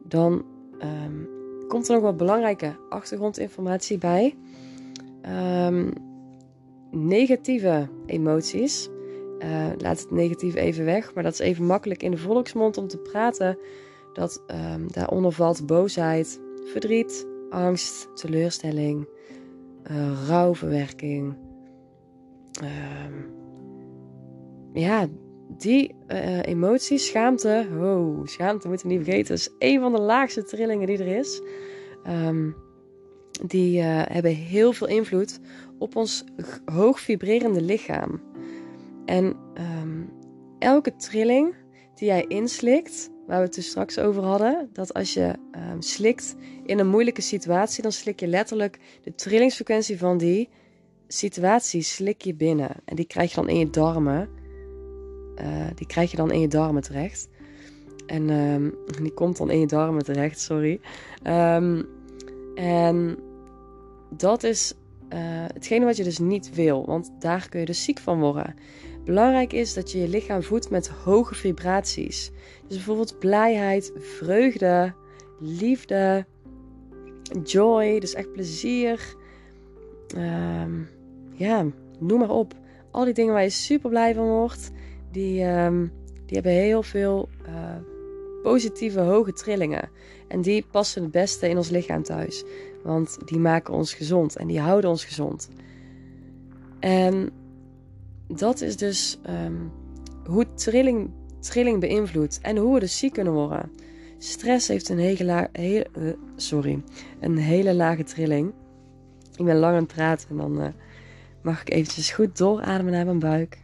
dan 0.04 0.46
ehm, 0.80 1.24
komt 1.68 1.88
er 1.88 1.94
nog 1.94 2.04
wat 2.04 2.18
belangrijke 2.18 2.76
achtergrondinformatie 2.90 3.98
bij. 3.98 4.36
Ehm, 5.22 5.92
negatieve 6.92 7.90
emoties. 8.06 8.90
Eh, 9.40 9.68
laat 9.78 10.00
het 10.00 10.12
negatief 10.12 10.56
even 10.56 10.86
weg, 10.86 11.14
maar 11.14 11.24
dat 11.24 11.34
is 11.34 11.40
even 11.40 11.66
makkelijk 11.66 12.04
in 12.04 12.12
de 12.12 12.18
volksmond 12.18 12.78
om 12.78 12.88
te 12.88 12.98
praten. 12.98 13.58
Dat 14.14 14.44
ehm, 14.48 14.88
daaronder 14.88 15.32
valt 15.32 15.66
boosheid, 15.66 16.42
verdriet, 16.66 17.28
angst, 17.50 18.10
teleurstelling, 18.16 19.08
eh, 19.86 20.28
rouwverwerking. 20.28 21.38
Ehm, 22.62 23.14
ja, 24.74 25.08
die 25.58 25.96
eh, 26.08 26.42
emoties, 26.42 27.06
schaamte, 27.06 27.68
oh, 27.80 28.26
schaamte 28.26 28.68
moeten 28.68 28.88
we 28.88 28.94
niet 28.94 29.04
vergeten, 29.04 29.34
is 29.34 29.50
een 29.60 29.80
van 29.80 29.92
de 29.92 30.02
laagste 30.02 30.44
trillingen 30.44 30.88
die 30.88 30.98
er 30.98 31.18
is. 31.18 31.42
Ehm, 32.04 32.52
die 33.46 33.80
eh, 33.80 34.02
hebben 34.04 34.36
heel 34.36 34.74
veel 34.74 34.88
invloed 34.88 35.40
op 35.80 35.96
ons 35.96 36.24
hoog 36.66 37.00
vibrerende 37.00 37.62
lichaam. 37.62 38.22
En 39.06 39.36
ehm, 39.54 40.02
elke 40.60 40.96
trilling 40.96 41.56
die 41.96 42.08
jij 42.08 42.26
inslikt, 42.28 43.10
waar 43.28 43.38
we 43.38 43.46
het 43.46 43.54
dus 43.54 43.68
straks 43.68 44.00
over 44.00 44.24
hadden, 44.24 44.70
dat 44.74 44.94
als 44.94 45.14
je 45.14 45.34
ehm, 45.52 45.82
slikt 45.82 46.36
in 46.66 46.80
een 46.80 46.88
moeilijke 46.88 47.22
situatie, 47.22 47.84
dan 47.84 47.92
slik 47.92 48.20
je 48.20 48.28
letterlijk 48.28 48.80
de 49.04 49.16
trillingsfrequentie 49.16 49.98
van 49.98 50.18
die 50.18 50.50
situatie 51.08 51.82
slik 51.82 52.22
je 52.22 52.34
binnen. 52.34 52.72
En 52.86 52.96
die 52.96 53.06
krijg 53.06 53.30
je 53.30 53.36
dan 53.36 53.50
in 53.50 53.60
je 53.60 53.70
darmen. 53.70 54.30
Eh, 55.36 55.68
die 55.76 55.88
krijg 55.88 56.12
je 56.12 56.18
dan 56.18 56.32
in 56.32 56.40
je 56.40 56.48
darmen 56.48 56.82
terecht. 56.82 57.30
En 58.08 58.30
ehm, 58.30 58.70
die 59.02 59.14
komt 59.14 59.38
dan 59.38 59.52
in 59.52 59.60
je 59.60 59.68
darmen 59.68 60.04
terecht, 60.04 60.40
sorry. 60.40 60.80
Ehm, 61.24 61.84
en 62.56 63.18
dat 64.10 64.44
is 64.44 64.74
eh, 65.10 65.20
hetgene 65.54 65.86
wat 65.86 65.98
je 65.98 66.04
dus 66.04 66.20
niet 66.20 66.56
wil, 66.56 66.86
want 66.86 67.12
daar 67.20 67.50
kun 67.50 67.60
je 67.60 67.66
dus 67.66 67.84
ziek 67.84 68.00
van 68.00 68.20
worden. 68.20 68.56
Belangrijk 69.06 69.54
is 69.54 69.74
dat 69.74 69.92
je 69.92 70.00
je 70.00 70.08
lichaam 70.08 70.44
voedt 70.44 70.70
met 70.70 70.88
hoge 70.88 71.36
vibraties. 71.36 72.32
Dus 72.68 72.76
bijvoorbeeld 72.76 73.20
blijheid, 73.20 73.92
vreugde, 73.98 74.94
liefde, 75.40 76.26
joy, 77.44 78.00
dus 78.00 78.14
echt 78.14 78.32
plezier. 78.32 79.16
Ehm, 80.08 80.72
ja, 81.34 81.66
noem 82.00 82.20
maar 82.20 82.30
op. 82.30 82.54
Al 82.92 83.06
die 83.06 83.14
dingen 83.14 83.34
waar 83.34 83.44
je 83.44 83.50
super 83.50 83.90
blij 83.90 84.14
van 84.14 84.28
wordt, 84.28 84.72
die, 85.12 85.44
ehm, 85.44 85.88
die 86.26 86.36
hebben 86.36 86.52
heel 86.52 86.84
veel 86.84 87.30
eh, 87.46 87.76
positieve 88.44 89.00
hoge 89.00 89.34
trillingen. 89.34 89.90
En 90.28 90.42
die 90.42 90.66
passen 90.72 91.02
het 91.02 91.12
beste 91.12 91.50
in 91.50 91.58
ons 91.58 91.70
lichaam 91.70 92.04
thuis. 92.04 92.44
Want 92.84 93.18
die 93.26 93.40
maken 93.40 93.74
ons 93.74 93.94
gezond 93.94 94.36
en 94.36 94.48
die 94.48 94.60
houden 94.60 94.90
ons 94.90 95.06
gezond. 95.06 95.50
En 96.80 97.30
dat 98.28 98.62
is 98.62 98.78
dus 98.78 99.20
ehm, 99.24 99.56
hoe 100.26 100.54
trilling, 100.54 101.10
trilling 101.40 101.80
beïnvloedt 101.80 102.40
en 102.42 102.58
hoe 102.58 102.74
we 102.74 102.80
dus 102.80 102.98
ziek 102.98 103.14
kunnen 103.14 103.34
worden. 103.34 103.72
Stress 104.18 104.68
heeft 104.68 104.90
een 104.90 104.98
hele, 104.98 105.26
la- 105.26 105.52
eh, 105.52 105.84
sorry, 106.36 106.84
een 107.20 107.38
hele 107.38 107.74
lage 107.74 108.04
trilling. 108.04 108.54
Ik 109.36 109.46
ben 109.46 109.58
lang 109.58 109.74
aan 109.76 109.84
het 109.84 109.94
praten 109.94 110.30
en 110.30 110.38
dan 110.38 110.62
eh, 110.62 110.68
mag 111.42 111.62
ik 111.62 111.70
eventjes 111.70 112.12
goed 112.12 112.38
doorademen 112.38 112.92
naar 112.92 113.06
mijn 113.06 113.20
buik. 113.20 113.64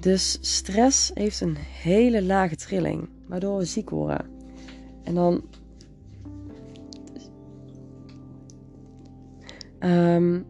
Dus 0.00 0.38
stress 0.40 1.10
heeft 1.14 1.40
een 1.40 1.56
hele 1.56 2.22
lage 2.22 2.56
trilling, 2.56 3.08
waardoor 3.26 3.58
we 3.58 3.64
ziek 3.64 3.90
worden. 3.90 4.26
En 5.04 5.14
dan. 5.14 5.42
Um, 9.80 10.46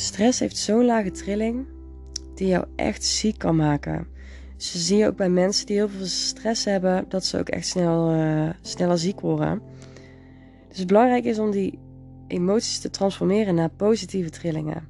stress 0.00 0.38
heeft 0.38 0.56
zo'n 0.56 0.84
lage 0.84 1.10
trilling 1.10 1.66
die 2.34 2.48
jou 2.48 2.64
echt 2.76 3.04
ziek 3.04 3.38
kan 3.38 3.56
maken. 3.56 4.06
Dus 4.56 4.86
zie 4.86 4.96
je 4.96 5.06
ook 5.06 5.16
bij 5.16 5.28
mensen 5.28 5.66
die 5.66 5.76
heel 5.76 5.88
veel 5.88 6.06
stress 6.06 6.64
hebben, 6.64 7.04
dat 7.08 7.24
ze 7.24 7.38
ook 7.38 7.48
echt 7.48 7.66
snel, 7.66 8.14
uh, 8.14 8.50
sneller 8.60 8.98
ziek 8.98 9.20
worden. 9.20 9.62
Dus 10.68 10.84
belangrijk 10.84 11.24
is 11.24 11.38
om 11.38 11.50
die 11.50 11.78
emoties 12.26 12.78
te 12.78 12.90
transformeren 12.90 13.54
naar 13.54 13.70
positieve 13.70 14.30
trillingen. 14.30 14.88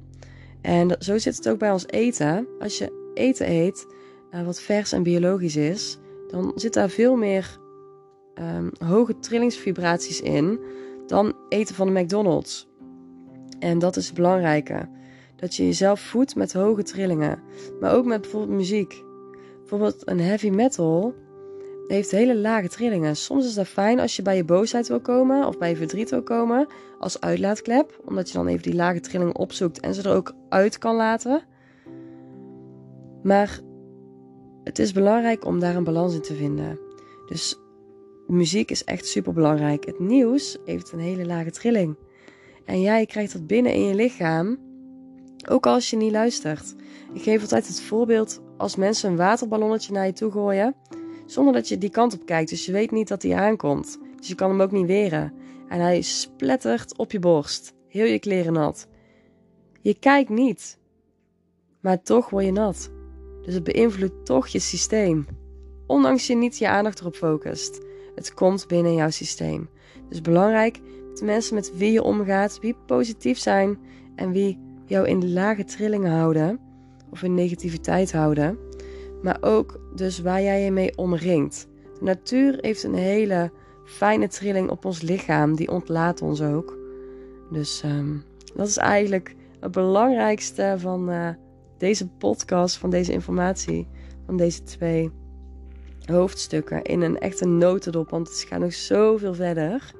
En 0.61 0.95
zo 0.99 1.17
zit 1.17 1.35
het 1.35 1.49
ook 1.49 1.59
bij 1.59 1.71
ons 1.71 1.87
eten. 1.87 2.47
Als 2.59 2.77
je 2.77 3.11
eten 3.13 3.51
eet 3.51 3.85
uh, 4.31 4.45
wat 4.45 4.61
vers 4.61 4.91
en 4.91 5.03
biologisch 5.03 5.55
is, 5.55 5.97
dan 6.27 6.51
zit 6.55 6.73
daar 6.73 6.89
veel 6.89 7.15
meer 7.15 7.59
um, 8.35 8.71
hoge 8.87 9.19
trillingsvibraties 9.19 10.21
in 10.21 10.59
dan 11.07 11.35
eten 11.49 11.75
van 11.75 11.93
de 11.93 12.01
McDonald's. 12.01 12.67
En 13.59 13.79
dat 13.79 13.95
is 13.95 14.05
het 14.05 14.15
belangrijke. 14.15 14.89
Dat 15.41 15.55
je 15.55 15.65
jezelf 15.65 15.99
voedt 15.99 16.35
met 16.35 16.53
hoge 16.53 16.83
trillingen. 16.83 17.39
Maar 17.79 17.93
ook 17.93 18.05
met 18.05 18.21
bijvoorbeeld 18.21 18.57
muziek. 18.57 19.03
Bijvoorbeeld 19.59 20.09
een 20.09 20.19
heavy 20.19 20.49
metal 20.49 21.13
heeft 21.87 22.11
hele 22.11 22.35
lage 22.35 22.67
trillingen. 22.67 23.15
Soms 23.15 23.45
is 23.45 23.53
dat 23.53 23.67
fijn 23.67 23.99
als 23.99 24.15
je 24.15 24.21
bij 24.21 24.35
je 24.35 24.43
boosheid 24.43 24.87
wil 24.87 24.99
komen 25.01 25.47
of 25.47 25.57
bij 25.57 25.69
je 25.69 25.75
verdriet 25.75 26.09
wil 26.09 26.23
komen 26.23 26.67
als 26.99 27.21
uitlaatklep, 27.21 28.01
omdat 28.05 28.27
je 28.27 28.37
dan 28.37 28.47
even 28.47 28.61
die 28.61 28.75
lage 28.75 28.99
trillingen 28.99 29.35
opzoekt 29.35 29.79
en 29.79 29.93
ze 29.93 30.01
er 30.01 30.15
ook 30.15 30.33
uit 30.49 30.77
kan 30.77 30.95
laten. 30.95 31.41
Maar 33.23 33.59
het 34.63 34.79
is 34.79 34.91
belangrijk 34.91 35.45
om 35.45 35.59
daar 35.59 35.75
een 35.75 35.83
balans 35.83 36.13
in 36.13 36.21
te 36.21 36.35
vinden. 36.35 36.79
Dus 37.27 37.59
muziek 38.27 38.71
is 38.71 38.83
echt 38.83 39.05
super 39.05 39.33
belangrijk. 39.33 39.85
Het 39.85 39.99
nieuws 39.99 40.57
heeft 40.65 40.91
een 40.91 40.99
hele 40.99 41.25
lage 41.25 41.51
trilling. 41.51 41.95
En 42.65 42.81
jij 42.81 43.05
krijgt 43.05 43.33
dat 43.33 43.47
binnen 43.47 43.73
in 43.73 43.87
je 43.87 43.95
lichaam, 43.95 44.57
ook 45.49 45.65
als 45.65 45.89
je 45.89 45.97
niet 45.97 46.11
luistert. 46.11 46.75
Ik 47.13 47.21
geef 47.21 47.41
altijd 47.41 47.67
het 47.67 47.81
voorbeeld 47.81 48.41
als 48.57 48.75
mensen 48.75 49.09
een 49.09 49.17
waterballonnetje 49.17 49.93
naar 49.93 50.05
je 50.05 50.13
toe 50.13 50.31
gooien 50.31 50.75
zonder 51.31 51.53
dat 51.53 51.67
je 51.67 51.77
die 51.77 51.89
kant 51.89 52.13
op 52.13 52.25
kijkt. 52.25 52.49
Dus 52.49 52.65
je 52.65 52.71
weet 52.71 52.91
niet 52.91 53.07
dat 53.07 53.21
hij 53.21 53.35
aankomt. 53.35 53.99
Dus 54.17 54.27
je 54.27 54.35
kan 54.35 54.49
hem 54.49 54.61
ook 54.61 54.71
niet 54.71 54.85
weren. 54.85 55.33
En 55.67 55.79
hij 55.79 56.01
splettert 56.01 56.97
op 56.97 57.11
je 57.11 57.19
borst. 57.19 57.73
Heel 57.87 58.05
je 58.05 58.19
kleren 58.19 58.53
nat. 58.53 58.87
Je 59.81 59.93
kijkt 59.99 60.29
niet. 60.29 60.79
Maar 61.79 62.01
toch 62.01 62.29
word 62.29 62.45
je 62.45 62.51
nat. 62.51 62.91
Dus 63.41 63.53
het 63.53 63.63
beïnvloedt 63.63 64.25
toch 64.25 64.47
je 64.47 64.59
systeem. 64.59 65.27
Ondanks 65.87 66.27
je 66.27 66.35
niet 66.35 66.57
je 66.57 66.67
aandacht 66.67 66.99
erop 66.99 67.15
focust. 67.15 67.81
Het 68.15 68.33
komt 68.33 68.67
binnen 68.67 68.93
jouw 68.93 69.09
systeem. 69.09 69.69
Dus 70.09 70.21
belangrijk 70.21 70.79
dat 71.09 71.21
mensen 71.21 71.55
met 71.55 71.77
wie 71.77 71.91
je 71.91 72.03
omgaat, 72.03 72.59
wie 72.59 72.75
positief 72.85 73.37
zijn 73.37 73.79
en 74.15 74.31
wie 74.31 74.59
jou 74.85 75.07
in 75.07 75.33
lage 75.33 75.63
trillingen 75.63 76.11
houden 76.11 76.59
of 77.09 77.23
in 77.23 77.33
negativiteit 77.33 78.11
houden 78.11 78.57
maar 79.21 79.37
ook 79.41 79.79
dus 79.95 80.19
waar 80.19 80.41
jij 80.41 80.63
je 80.63 80.71
mee 80.71 80.97
omringt. 80.97 81.67
De 81.99 82.03
natuur 82.03 82.57
heeft 82.61 82.83
een 82.83 82.95
hele 82.95 83.51
fijne 83.85 84.27
trilling 84.27 84.69
op 84.69 84.85
ons 84.85 85.01
lichaam, 85.01 85.55
die 85.55 85.71
ontlaat 85.71 86.21
ons 86.21 86.41
ook. 86.41 86.77
Dus 87.51 87.83
um, 87.85 88.23
dat 88.55 88.67
is 88.67 88.77
eigenlijk 88.77 89.35
het 89.59 89.71
belangrijkste 89.71 90.75
van 90.77 91.09
uh, 91.09 91.29
deze 91.77 92.07
podcast, 92.07 92.77
van 92.77 92.89
deze 92.89 93.11
informatie, 93.11 93.87
van 94.25 94.37
deze 94.37 94.63
twee 94.63 95.11
hoofdstukken 96.05 96.81
in 96.81 97.01
een 97.01 97.19
echte 97.19 97.45
notendop, 97.45 98.09
want 98.09 98.27
het 98.27 98.45
gaat 98.49 98.59
nog 98.59 98.73
zoveel 98.73 99.33
verder. 99.33 99.93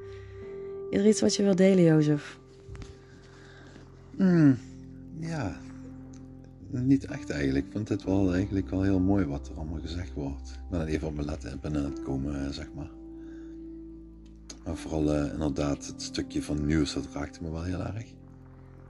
Is 0.90 1.00
er 1.00 1.08
iets 1.08 1.22
wat 1.22 1.36
je 1.36 1.44
wil 1.44 1.56
delen, 1.56 1.84
Jozef? 1.84 2.40
Mm, 4.18 4.58
ja, 5.22 5.58
niet 6.70 7.06
echt 7.06 7.30
eigenlijk. 7.30 7.66
Ik 7.66 7.72
vind 7.72 7.90
het 7.90 8.04
wel 8.04 8.34
eigenlijk 8.34 8.70
wel 8.70 8.82
heel 8.82 9.00
mooi 9.00 9.26
wat 9.26 9.48
er 9.48 9.56
allemaal 9.56 9.80
gezegd 9.80 10.14
wordt. 10.14 10.50
Ik 10.50 10.70
ben 10.70 10.80
er 10.80 10.88
even 10.88 11.08
op 11.08 11.16
mijn 11.16 11.28
letten 11.28 11.60
binnen 11.60 11.84
het 11.84 12.04
komen, 12.04 12.46
eh, 12.46 12.52
zeg 12.52 12.74
maar. 12.76 12.90
Maar 14.66 14.76
vooral 14.76 15.16
uh, 15.16 15.34
inderdaad 15.34 15.88
het 15.88 16.02
stukje 16.02 16.44
van 16.44 16.66
nieuws, 16.66 16.94
dat 16.94 17.08
raakte 17.14 17.44
me 17.44 17.52
wel 17.52 17.64
heel 17.64 17.80
erg. 17.80 18.06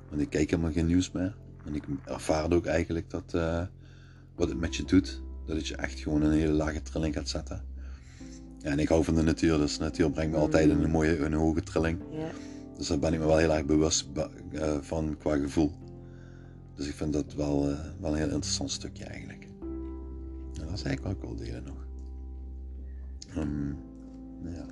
Want 0.09 0.21
ik 0.21 0.29
kijk 0.29 0.49
helemaal 0.49 0.71
geen 0.71 0.85
nieuws 0.85 1.11
meer. 1.11 1.35
En 1.65 1.75
ik 1.75 1.83
ervaar 2.05 2.51
ook 2.51 2.65
eigenlijk 2.65 3.09
dat 3.09 3.31
uh, 3.35 3.61
wat 4.35 4.49
het 4.49 4.59
met 4.59 4.75
je 4.75 4.83
doet, 4.83 5.21
dat 5.45 5.55
het 5.55 5.67
je 5.67 5.75
echt 5.75 5.99
gewoon 5.99 6.21
een 6.21 6.31
hele 6.31 6.51
lage 6.51 6.81
trilling 6.81 7.13
gaat 7.13 7.29
zetten. 7.29 7.63
Ja, 8.57 8.69
en 8.69 8.79
ik 8.79 8.87
hou 8.87 9.03
van 9.03 9.15
de 9.15 9.21
natuur, 9.21 9.57
dus 9.57 9.77
de 9.77 9.83
natuur 9.83 10.11
brengt 10.11 10.31
me 10.31 10.37
altijd 10.37 10.69
een 10.69 10.89
mooie, 10.89 11.19
een 11.19 11.33
hoge 11.33 11.61
trilling. 11.61 11.99
Dus 12.77 12.87
daar 12.87 12.99
ben 12.99 13.13
ik 13.13 13.19
me 13.19 13.25
wel 13.25 13.37
heel 13.37 13.53
erg 13.53 13.65
bewust 13.65 14.07
van 14.81 15.17
qua 15.17 15.37
gevoel. 15.37 15.71
Dus 16.75 16.87
ik 16.87 16.93
vind 16.93 17.13
dat 17.13 17.33
wel, 17.33 17.69
uh, 17.69 17.79
wel 17.99 18.11
een 18.11 18.17
heel 18.17 18.29
interessant 18.29 18.71
stukje 18.71 19.05
eigenlijk. 19.05 19.47
En 20.59 20.65
dat 20.67 20.77
is 20.77 20.83
eigenlijk 20.83 21.01
wel 21.01 21.15
cool 21.17 21.35
delen 21.35 21.63
nog. 21.63 21.85
Um, 23.37 23.77
ja. 24.43 24.65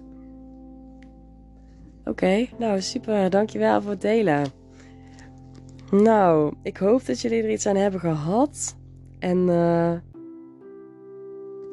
Oké, 2.06 2.48
nou 2.60 2.82
super. 2.82 3.30
Dankjewel 3.30 3.82
voor 3.82 3.92
het 3.92 4.02
delen. 4.02 4.46
Nou, 5.92 6.54
ik 6.64 6.78
hoop 6.78 7.06
dat 7.06 7.22
jullie 7.22 7.44
er 7.44 7.52
iets 7.52 7.66
aan 7.66 7.76
hebben 7.76 8.00
gehad. 8.00 8.76
En 9.20 9.46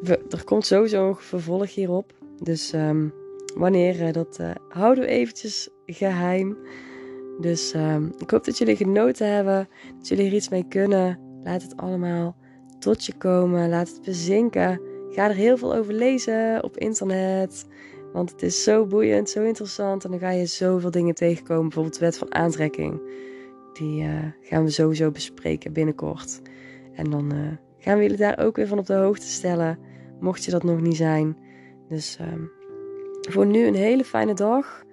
we, 0.02 0.26
er 0.30 0.44
komt 0.44 0.66
sowieso 0.66 1.08
een 1.08 1.16
vervolg 1.16 1.74
hierop. 1.74 2.14
Dus 2.42 2.72
um, 2.72 3.12
wanneer, 3.54 4.06
uh, 4.06 4.12
dat 4.12 4.38
uh, 4.40 4.50
houden 4.68 5.04
we 5.04 5.10
eventjes 5.10 5.68
geheim. 5.86 6.56
Dus 7.40 7.75
uh, 7.75 7.96
ik 8.18 8.31
hoop 8.31 8.44
dat 8.44 8.59
jullie 8.59 8.77
genoten 8.77 9.35
hebben, 9.35 9.68
dat 9.99 10.09
jullie 10.09 10.27
er 10.27 10.35
iets 10.35 10.49
mee 10.49 10.64
kunnen. 10.68 11.18
Laat 11.42 11.62
het 11.62 11.77
allemaal 11.77 12.37
tot 12.79 13.05
je 13.05 13.12
komen, 13.18 13.68
laat 13.68 13.88
het 13.88 14.03
bezinken. 14.03 14.81
Ga 15.11 15.29
er 15.29 15.35
heel 15.35 15.57
veel 15.57 15.75
over 15.75 15.94
lezen 15.94 16.64
op 16.64 16.77
internet, 16.77 17.66
want 18.12 18.31
het 18.31 18.42
is 18.42 18.62
zo 18.62 18.87
boeiend, 18.87 19.31
zo 19.31 19.42
interessant. 19.42 20.05
En 20.05 20.11
dan 20.11 20.20
ga 20.20 20.31
je 20.31 20.46
zoveel 20.46 20.90
dingen 20.90 21.14
tegenkomen, 21.14 21.62
bijvoorbeeld 21.62 21.99
de 21.99 22.05
wet 22.05 22.18
van 22.18 22.35
aantrekking. 22.35 23.01
Die 23.72 24.03
uh, 24.03 24.25
gaan 24.40 24.64
we 24.64 24.70
sowieso 24.70 25.11
bespreken 25.11 25.72
binnenkort. 25.72 26.40
En 26.92 27.11
dan 27.11 27.35
uh, 27.35 27.49
gaan 27.79 27.96
we 27.96 28.03
jullie 28.03 28.16
daar 28.16 28.38
ook 28.38 28.57
weer 28.57 28.66
van 28.66 28.79
op 28.79 28.87
de 28.87 28.94
hoogte 28.94 29.27
stellen, 29.27 29.79
mocht 30.20 30.44
je 30.44 30.51
dat 30.51 30.62
nog 30.62 30.81
niet 30.81 30.96
zijn. 30.96 31.37
Dus 31.88 32.18
uh, 32.20 32.27
voor 33.20 33.46
nu 33.46 33.66
een 33.66 33.75
hele 33.75 34.05
fijne 34.05 34.35
dag. 34.35 34.85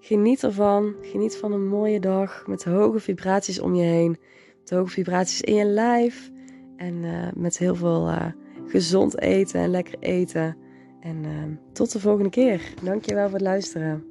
Geniet 0.00 0.42
ervan. 0.42 0.94
Geniet 1.02 1.36
van 1.36 1.52
een 1.52 1.68
mooie 1.68 2.00
dag 2.00 2.46
met 2.46 2.64
hoge 2.64 3.00
vibraties 3.00 3.60
om 3.60 3.74
je 3.74 3.82
heen. 3.82 4.18
Met 4.60 4.70
hoge 4.70 4.90
vibraties 4.90 5.40
in 5.40 5.54
je 5.54 5.64
lijf. 5.64 6.30
En 6.76 6.94
uh, 6.94 7.28
met 7.34 7.58
heel 7.58 7.74
veel 7.74 8.08
uh, 8.08 8.26
gezond 8.66 9.20
eten 9.20 9.60
en 9.60 9.70
lekker 9.70 9.98
eten. 9.98 10.56
En 11.00 11.24
uh, 11.24 11.30
tot 11.72 11.92
de 11.92 12.00
volgende 12.00 12.30
keer. 12.30 12.74
Dankjewel 12.82 13.24
voor 13.24 13.38
het 13.38 13.46
luisteren. 13.46 14.09